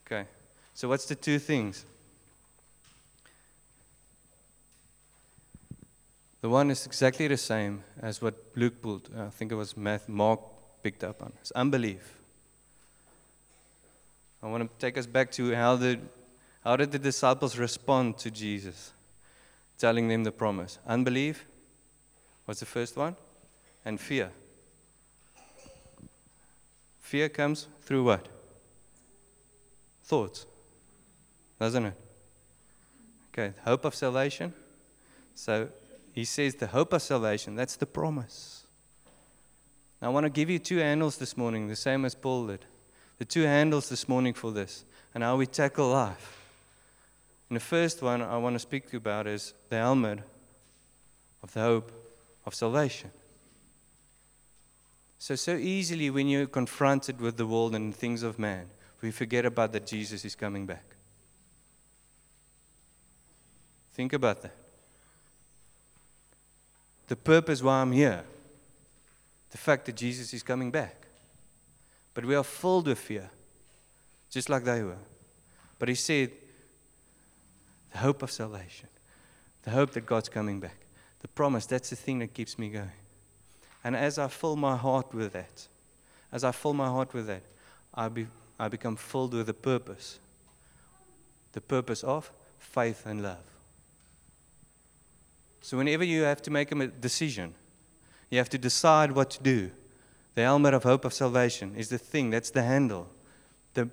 Okay, 0.07 0.25
so 0.73 0.87
what's 0.87 1.05
the 1.05 1.15
two 1.15 1.37
things? 1.37 1.85
The 6.39 6.47
one 6.49 6.71
is 6.71 6.85
exactly 6.85 7.27
the 7.27 7.37
same 7.37 7.83
as 8.01 8.21
what 8.21 8.35
Luke 8.55 8.81
pulled. 8.81 9.09
I 9.17 9.29
think 9.29 9.51
it 9.51 9.55
was 9.55 9.75
Mark 9.75 10.39
picked 10.81 11.03
up 11.03 11.21
on. 11.21 11.33
It's 11.41 11.51
unbelief. 11.51 12.22
I 14.43 14.47
want 14.47 14.69
to 14.69 14.85
take 14.85 14.97
us 14.97 15.05
back 15.05 15.31
to 15.31 15.55
how 15.55 15.77
the 15.77 15.99
how 16.63 16.75
did 16.75 16.91
the 16.91 16.99
disciples 16.99 17.57
respond 17.57 18.17
to 18.19 18.31
Jesus 18.31 18.93
telling 19.77 20.07
them 20.07 20.23
the 20.23 20.31
promise? 20.31 20.79
Unbelief 20.85 21.45
was 22.45 22.59
the 22.59 22.65
first 22.65 22.95
one, 22.95 23.15
and 23.85 23.99
fear. 23.99 24.31
Fear 26.99 27.29
comes 27.29 27.67
through 27.81 28.03
what? 28.03 28.27
Thoughts, 30.03 30.45
doesn't 31.59 31.85
it? 31.85 31.93
Okay, 33.31 33.53
hope 33.63 33.85
of 33.85 33.95
salvation. 33.95 34.53
So 35.35 35.69
he 36.13 36.25
says 36.25 36.55
the 36.55 36.67
hope 36.67 36.93
of 36.93 37.01
salvation, 37.01 37.55
that's 37.55 37.75
the 37.75 37.85
promise. 37.85 38.67
I 40.01 40.09
want 40.09 40.25
to 40.25 40.29
give 40.29 40.49
you 40.49 40.59
two 40.59 40.77
handles 40.77 41.17
this 41.17 41.37
morning, 41.37 41.67
the 41.69 41.75
same 41.75 42.03
as 42.03 42.13
Paul 42.13 42.47
did. 42.47 42.65
The 43.23 43.27
two 43.27 43.43
handles 43.43 43.87
this 43.87 44.09
morning 44.09 44.33
for 44.33 44.51
this 44.51 44.83
and 45.13 45.23
how 45.23 45.37
we 45.37 45.45
tackle 45.45 45.87
life. 45.87 46.41
And 47.47 47.55
the 47.55 47.61
first 47.61 48.01
one 48.01 48.21
I 48.21 48.37
want 48.37 48.55
to 48.55 48.59
speak 48.59 48.87
to 48.87 48.91
you 48.91 48.97
about 48.97 49.27
is 49.27 49.53
the 49.69 49.77
helmet 49.77 50.19
of 51.41 51.53
the 51.53 51.61
hope 51.61 51.93
of 52.45 52.53
salvation. 52.53 53.11
So, 55.19 55.35
so 55.35 55.55
easily 55.55 56.09
when 56.09 56.27
you're 56.27 56.47
confronted 56.47 57.21
with 57.21 57.37
the 57.37 57.47
world 57.47 57.75
and 57.75 57.95
things 57.95 58.23
of 58.23 58.39
man, 58.39 58.65
we 59.01 59.09
forget 59.09 59.45
about 59.45 59.71
that 59.71 59.87
Jesus 59.87 60.25
is 60.25 60.35
coming 60.35 60.65
back. 60.65 60.83
Think 63.93 64.11
about 64.11 64.41
that. 64.41 64.55
The 67.07 67.15
purpose 67.15 67.63
why 67.63 67.79
I'm 67.79 67.93
here, 67.93 68.25
the 69.51 69.57
fact 69.57 69.85
that 69.85 69.95
Jesus 69.95 70.33
is 70.33 70.43
coming 70.43 70.71
back. 70.71 71.02
But 72.13 72.25
we 72.25 72.35
are 72.35 72.43
filled 72.43 72.87
with 72.87 72.99
fear, 72.99 73.29
just 74.29 74.49
like 74.49 74.63
they 74.63 74.83
were. 74.83 74.97
But 75.79 75.89
he 75.89 75.95
said, 75.95 76.31
the 77.91 77.99
hope 77.99 78.21
of 78.21 78.31
salvation, 78.31 78.89
the 79.63 79.71
hope 79.71 79.91
that 79.91 80.05
God's 80.05 80.29
coming 80.29 80.59
back, 80.59 80.77
the 81.21 81.27
promise, 81.27 81.65
that's 81.65 81.89
the 81.89 81.95
thing 81.95 82.19
that 82.19 82.33
keeps 82.33 82.59
me 82.59 82.69
going. 82.69 82.91
And 83.83 83.95
as 83.95 84.17
I 84.17 84.27
fill 84.27 84.55
my 84.55 84.75
heart 84.75 85.13
with 85.13 85.33
that, 85.33 85.67
as 86.31 86.43
I 86.43 86.51
fill 86.51 86.73
my 86.73 86.87
heart 86.87 87.13
with 87.13 87.27
that, 87.27 87.43
I, 87.93 88.09
be, 88.09 88.27
I 88.59 88.67
become 88.67 88.95
filled 88.95 89.33
with 89.33 89.47
the 89.47 89.53
purpose 89.53 90.19
the 91.53 91.61
purpose 91.61 92.03
of 92.03 92.31
faith 92.57 93.05
and 93.05 93.23
love. 93.23 93.43
So, 95.61 95.77
whenever 95.77 96.03
you 96.03 96.23
have 96.23 96.41
to 96.41 96.51
make 96.51 96.71
a 96.71 96.87
decision, 96.87 97.55
you 98.29 98.37
have 98.39 98.49
to 98.49 98.57
decide 98.57 99.13
what 99.13 99.29
to 99.31 99.43
do. 99.43 99.71
The 100.35 100.41
helmet 100.41 100.73
of 100.73 100.83
hope 100.83 101.05
of 101.05 101.13
salvation 101.13 101.75
is 101.75 101.89
the 101.89 101.97
thing, 101.97 102.29
that's 102.31 102.49
the 102.49 102.63
handle, 102.63 103.09
the, 103.73 103.89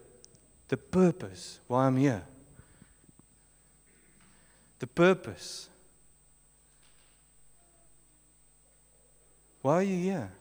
the 0.69 0.77
purpose 0.77 1.61
why 1.67 1.87
I'm 1.87 1.97
here 1.97 2.25
the 4.81 4.87
purpose. 4.87 5.69
Why 9.63 9.75
are 9.75 9.83
you 9.83 9.97
here? 9.97 10.33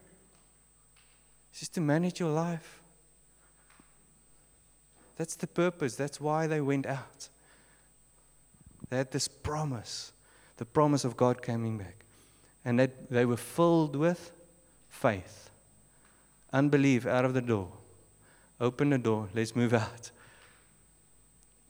It's 1.51 1.59
just 1.59 1.73
to 1.75 1.81
manage 1.81 2.21
your 2.21 2.31
life. 2.31 2.81
That's 5.17 5.35
the 5.35 5.47
purpose. 5.47 5.95
That's 5.95 6.21
why 6.21 6.47
they 6.47 6.61
went 6.61 6.85
out. 6.85 7.27
They 8.89 8.97
had 8.97 9.11
this 9.11 9.27
promise, 9.27 10.13
the 10.55 10.65
promise 10.65 11.03
of 11.03 11.17
God 11.17 11.41
coming 11.41 11.77
back. 11.77 12.05
And 12.63 12.79
that 12.79 13.09
they 13.09 13.25
were 13.25 13.37
filled 13.37 13.97
with 13.97 14.31
faith. 14.87 15.48
Unbelief 16.51 17.05
out 17.05 17.25
of 17.25 17.33
the 17.33 17.41
door. 17.41 17.69
Open 18.59 18.89
the 18.89 18.97
door, 18.97 19.29
let's 19.33 19.55
move 19.55 19.73
out. 19.73 20.11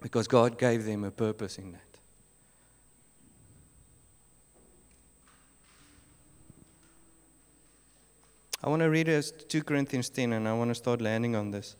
Because 0.01 0.27
God 0.27 0.57
gave 0.57 0.85
them 0.85 1.03
a 1.03 1.11
purpose 1.11 1.57
in 1.57 1.73
that. 1.73 1.81
I 8.63 8.69
want 8.69 8.81
to 8.81 8.89
read 8.89 9.07
us 9.07 9.31
2 9.31 9.63
Corinthians 9.63 10.09
10, 10.09 10.33
and 10.33 10.47
I 10.47 10.53
want 10.53 10.69
to 10.69 10.75
start 10.75 11.01
landing 11.01 11.35
on 11.35 11.51
this. 11.51 11.75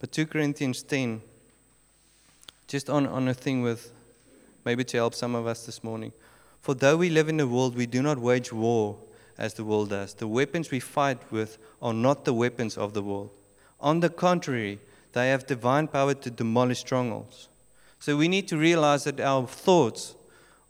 But 0.00 0.10
2 0.10 0.26
Corinthians 0.26 0.82
10, 0.82 1.22
just 2.66 2.90
on, 2.90 3.06
on 3.06 3.28
a 3.28 3.34
thing 3.34 3.62
with 3.62 3.92
maybe 4.64 4.84
to 4.84 4.96
help 4.96 5.14
some 5.14 5.34
of 5.34 5.46
us 5.46 5.66
this 5.66 5.84
morning. 5.84 6.12
For 6.60 6.74
though 6.74 6.96
we 6.96 7.10
live 7.10 7.28
in 7.28 7.36
the 7.36 7.46
world, 7.46 7.76
we 7.76 7.86
do 7.86 8.02
not 8.02 8.18
wage 8.18 8.52
war 8.52 8.98
as 9.40 9.54
the 9.54 9.64
world 9.64 9.88
does. 9.88 10.14
The 10.14 10.28
weapons 10.28 10.70
we 10.70 10.78
fight 10.78 11.18
with 11.32 11.58
are 11.80 11.94
not 11.94 12.24
the 12.24 12.34
weapons 12.34 12.76
of 12.76 12.92
the 12.92 13.02
world. 13.02 13.30
On 13.80 14.00
the 14.00 14.10
contrary, 14.10 14.78
they 15.12 15.30
have 15.30 15.46
divine 15.46 15.88
power 15.88 16.14
to 16.14 16.30
demolish 16.30 16.80
strongholds. 16.80 17.48
So 17.98 18.16
we 18.16 18.28
need 18.28 18.46
to 18.48 18.58
realize 18.58 19.04
that 19.04 19.18
our 19.18 19.46
thoughts 19.46 20.14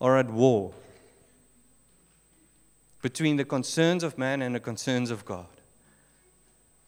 are 0.01 0.17
at 0.17 0.31
war 0.31 0.73
between 3.03 3.37
the 3.37 3.45
concerns 3.45 4.05
of 4.05 4.17
man 4.17 4.41
and 4.41 4.55
the 4.55 4.61
concerns 4.61 5.11
of 5.11 5.25
God. 5.25 5.47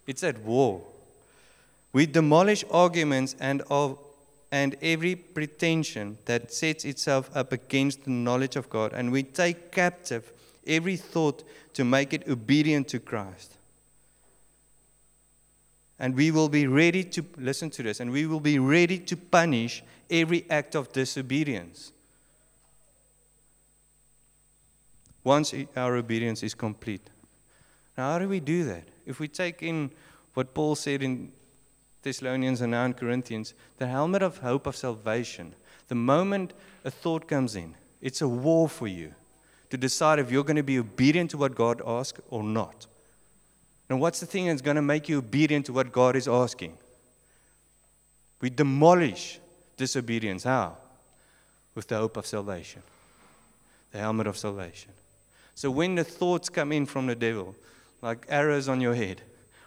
It's 0.06 0.22
at 0.22 0.40
war. 0.42 0.82
We 1.92 2.06
demolish 2.06 2.64
arguments 2.70 3.34
and, 3.40 3.62
of, 3.70 3.98
and 4.50 4.76
every 4.82 5.16
pretension 5.16 6.18
that 6.26 6.52
sets 6.52 6.84
itself 6.84 7.30
up 7.34 7.52
against 7.52 8.04
the 8.04 8.10
knowledge 8.10 8.56
of 8.56 8.70
God, 8.70 8.92
and 8.92 9.10
we 9.10 9.22
take 9.22 9.72
captive 9.72 10.32
every 10.66 10.96
thought 10.96 11.42
to 11.74 11.84
make 11.84 12.12
it 12.12 12.28
obedient 12.28 12.88
to 12.88 13.00
Christ. 13.00 13.56
And 15.98 16.16
we 16.16 16.30
will 16.30 16.48
be 16.48 16.66
ready 16.66 17.04
to, 17.04 17.24
listen 17.36 17.70
to 17.70 17.82
this, 17.82 18.00
and 18.00 18.10
we 18.10 18.26
will 18.26 18.40
be 18.40 18.58
ready 18.58 18.98
to 18.98 19.16
punish 19.16 19.84
every 20.10 20.44
act 20.50 20.74
of 20.74 20.92
disobedience. 20.92 21.92
once 25.24 25.54
our 25.76 25.96
obedience 25.96 26.42
is 26.42 26.54
complete. 26.54 27.08
Now, 27.96 28.12
how 28.12 28.18
do 28.18 28.28
we 28.28 28.40
do 28.40 28.64
that? 28.64 28.84
If 29.06 29.20
we 29.20 29.28
take 29.28 29.62
in 29.62 29.90
what 30.34 30.54
Paul 30.54 30.74
said 30.74 31.02
in 31.02 31.32
Thessalonians 32.02 32.60
and 32.60 32.72
now 32.72 32.84
in 32.84 32.94
Corinthians, 32.94 33.54
the 33.78 33.86
helmet 33.86 34.22
of 34.22 34.38
hope 34.38 34.66
of 34.66 34.76
salvation, 34.76 35.54
the 35.88 35.94
moment 35.94 36.52
a 36.84 36.90
thought 36.90 37.28
comes 37.28 37.54
in, 37.54 37.74
it's 38.00 38.20
a 38.20 38.28
war 38.28 38.68
for 38.68 38.88
you 38.88 39.14
to 39.72 39.78
decide 39.78 40.18
if 40.18 40.30
you're 40.30 40.44
going 40.44 40.56
to 40.56 40.62
be 40.62 40.78
obedient 40.78 41.30
to 41.30 41.38
what 41.38 41.54
God 41.54 41.80
asks 41.86 42.20
or 42.28 42.42
not. 42.42 42.86
Now, 43.88 43.96
what's 43.96 44.20
the 44.20 44.26
thing 44.26 44.48
that's 44.48 44.60
going 44.60 44.76
to 44.76 44.82
make 44.82 45.08
you 45.08 45.16
obedient 45.16 45.64
to 45.64 45.72
what 45.72 45.90
God 45.90 46.14
is 46.14 46.28
asking? 46.28 46.76
We 48.42 48.50
demolish 48.50 49.40
disobedience. 49.78 50.44
How? 50.44 50.76
With 51.74 51.88
the 51.88 51.96
hope 51.96 52.18
of 52.18 52.26
salvation, 52.26 52.82
the 53.92 53.98
helmet 54.00 54.26
of 54.26 54.36
salvation. 54.36 54.92
So 55.54 55.70
when 55.70 55.94
the 55.94 56.04
thoughts 56.04 56.50
come 56.50 56.70
in 56.70 56.84
from 56.84 57.06
the 57.06 57.14
devil, 57.14 57.56
like 58.02 58.26
arrows 58.28 58.68
on 58.68 58.82
your 58.82 58.94
head, 58.94 59.22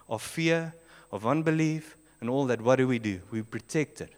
of 0.07 0.21
fear, 0.21 0.75
of 1.11 1.25
unbelief, 1.25 1.97
and 2.21 2.29
all 2.29 2.45
that, 2.45 2.61
what 2.61 2.75
do 2.75 2.87
we 2.87 2.99
do? 2.99 3.21
We 3.31 3.41
protect 3.41 4.01
it. 4.01 4.13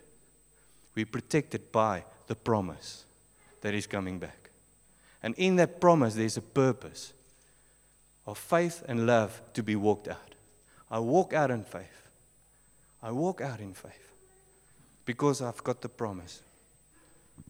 We 0.95 1.05
protect 1.05 1.55
it 1.55 1.71
by 1.71 2.03
the 2.27 2.35
promise 2.35 3.05
that 3.61 3.73
is 3.73 3.87
coming 3.87 4.19
back. 4.19 4.46
And 5.23 5.35
in 5.35 5.55
that 5.57 5.81
promise, 5.81 6.15
there's 6.15 6.37
a 6.37 6.41
purpose 6.41 7.13
of 8.25 8.37
faith 8.37 8.83
and 8.87 9.07
love 9.07 9.41
to 9.53 9.63
be 9.63 9.75
walked 9.75 10.07
out. 10.07 10.35
I 10.89 10.99
walk 10.99 11.33
out 11.33 11.51
in 11.51 11.63
faith. 11.63 12.09
I 13.01 13.11
walk 13.11 13.41
out 13.41 13.59
in 13.59 13.73
faith 13.73 14.11
because 15.05 15.41
I've 15.41 15.63
got 15.63 15.81
the 15.81 15.89
promise. 15.89 16.41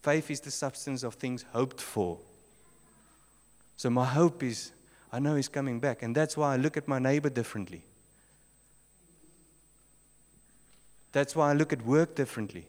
Faith 0.01 0.30
is 0.32 0.39
the 0.39 0.51
substance 0.51 1.03
of 1.03 1.15
things 1.15 1.45
hoped 1.53 1.82
for 1.82 2.19
so 3.77 3.91
my 3.91 4.06
hope 4.06 4.41
is 4.41 4.71
I 5.13 5.19
know 5.19 5.36
he's 5.36 5.47
coming 5.47 5.80
back. 5.80 6.01
And 6.01 6.15
that's 6.15 6.36
why 6.36 6.53
I 6.53 6.58
look 6.58 6.75
at 6.75 6.88
my 6.88 6.99
neighbor 6.99 7.30
differently. 7.30 7.86
That's 11.12 11.36
why 11.36 11.51
I 11.51 11.53
look 11.53 11.71
at 11.71 11.86
work 11.86 12.15
differently. 12.15 12.67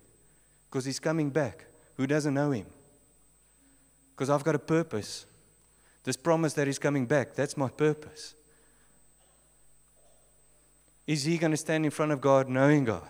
Because 0.71 0.85
he's 0.85 1.01
coming 1.01 1.31
back. 1.31 1.65
Who 1.97 2.07
doesn't 2.07 2.35
know 2.35 2.53
him? 2.53 2.67
Because 4.19 4.31
I've 4.31 4.43
got 4.43 4.57
a 4.57 4.59
purpose. 4.59 5.27
This 6.03 6.17
promise 6.17 6.53
that 6.55 6.67
he's 6.67 6.81
coming 6.81 7.07
back, 7.07 7.37
that's 7.37 7.57
my 7.57 7.69
purpose. 7.69 8.35
Is 11.07 11.23
he 11.23 11.39
going 11.39 11.53
to 11.53 11.57
stand 11.57 11.85
in 11.85 11.93
front 11.93 12.11
of 12.11 12.21
God 12.21 12.49
knowing 12.49 12.85
God? 12.85 13.07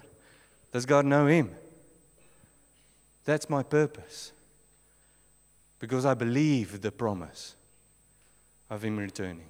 Does 0.70 0.84
God 0.84 1.06
know 1.06 1.26
him? 1.26 1.56
That's 3.24 3.48
my 3.48 3.62
purpose. 3.62 4.32
Because 5.78 6.04
I 6.04 6.12
believe 6.12 6.82
the 6.82 6.92
promise 6.92 7.54
of 8.68 8.84
him 8.84 8.98
returning. 8.98 9.48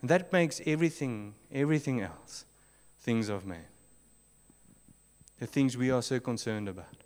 And 0.00 0.08
that 0.08 0.32
makes 0.32 0.62
everything, 0.64 1.34
everything 1.52 2.00
else, 2.00 2.46
things 3.00 3.28
of 3.28 3.44
man. 3.44 3.66
The 5.38 5.46
things 5.46 5.76
we 5.76 5.90
are 5.90 6.00
so 6.00 6.20
concerned 6.20 6.70
about. 6.70 7.05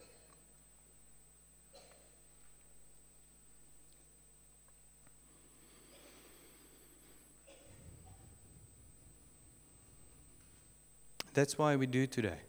That's 11.33 11.57
why 11.57 11.77
we 11.77 11.87
do 11.87 12.07
today. 12.07 12.41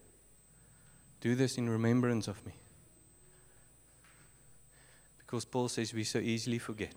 Do 1.19 1.35
this 1.35 1.57
in 1.57 1.69
remembrance 1.69 2.27
of 2.27 2.43
me. 2.45 2.53
Because 5.19 5.45
Paul 5.45 5.69
says 5.69 5.93
we 5.93 6.03
so 6.03 6.19
easily 6.19 6.57
forget. 6.57 6.93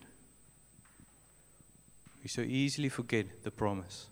We 2.23 2.29
so 2.29 2.40
easily 2.40 2.88
forget 2.88 3.42
the 3.42 3.51
promise. 3.51 4.07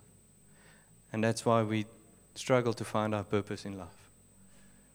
And 1.13 1.25
that's 1.25 1.45
why 1.47 1.63
we 1.63 1.87
struggle 2.35 2.75
to 2.75 2.85
find 2.85 3.15
our 3.15 3.25
purpose 3.25 3.65
in 3.65 3.79
life. 3.79 4.11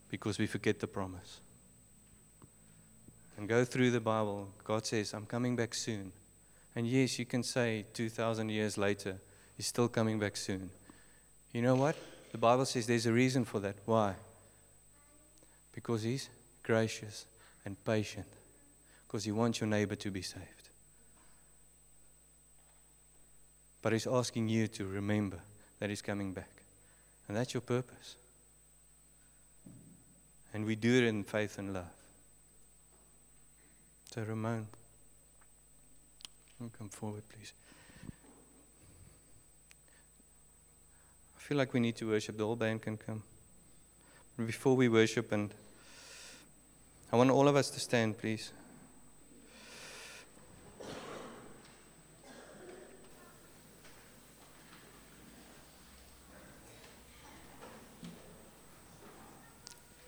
Because 0.09 0.37
we 0.37 0.47
forget 0.47 0.79
the 0.79 0.87
promise. 0.87 1.41
And 3.37 3.49
go 3.49 3.65
through 3.65 3.91
the 3.91 3.99
Bible. 3.99 4.49
God 4.63 4.85
says, 4.85 5.13
I'm 5.13 5.25
coming 5.25 5.55
back 5.55 5.73
soon. 5.73 6.11
And 6.75 6.87
yes, 6.87 7.17
you 7.17 7.25
can 7.25 7.43
say 7.43 7.85
2,000 7.93 8.49
years 8.49 8.77
later, 8.77 9.17
He's 9.55 9.67
still 9.67 9.87
coming 9.87 10.19
back 10.19 10.37
soon. 10.37 10.69
You 11.51 11.63
know 11.63 11.75
what? 11.75 11.95
The 12.31 12.37
Bible 12.37 12.65
says 12.65 12.87
there's 12.87 13.05
a 13.05 13.13
reason 13.13 13.45
for 13.45 13.59
that. 13.61 13.75
Why? 13.85 14.15
Because 15.71 16.03
He's 16.03 16.29
gracious 16.63 17.25
and 17.65 17.83
patient. 17.85 18.27
Because 19.07 19.23
He 19.23 19.31
wants 19.31 19.59
your 19.61 19.67
neighbor 19.67 19.95
to 19.95 20.11
be 20.11 20.21
saved. 20.21 20.69
But 23.81 23.93
He's 23.93 24.07
asking 24.07 24.49
you 24.49 24.67
to 24.67 24.85
remember 24.85 25.39
that 25.79 25.89
He's 25.89 26.01
coming 26.01 26.33
back. 26.33 26.63
And 27.27 27.35
that's 27.35 27.53
your 27.53 27.61
purpose. 27.61 28.15
And 30.53 30.65
we 30.65 30.75
do 30.75 30.97
it 30.97 31.03
in 31.03 31.23
faith 31.23 31.57
and 31.57 31.73
love. 31.73 31.85
So, 34.11 34.23
Ramon, 34.23 34.67
come 36.77 36.89
forward, 36.89 37.23
please. 37.29 37.53
Feel 41.47 41.57
like 41.57 41.71
we 41.71 41.79
need 41.79 41.95
to 41.95 42.09
worship. 42.09 42.37
The 42.37 42.43
whole 42.43 42.57
band 42.57 42.81
can 42.81 42.97
come. 42.97 43.23
Before 44.35 44.75
we 44.75 44.89
worship, 44.89 45.31
and 45.31 45.53
I 47.09 47.15
want 47.15 47.31
all 47.31 47.47
of 47.47 47.55
us 47.55 47.69
to 47.69 47.79
stand, 47.79 48.17
please. 48.17 48.51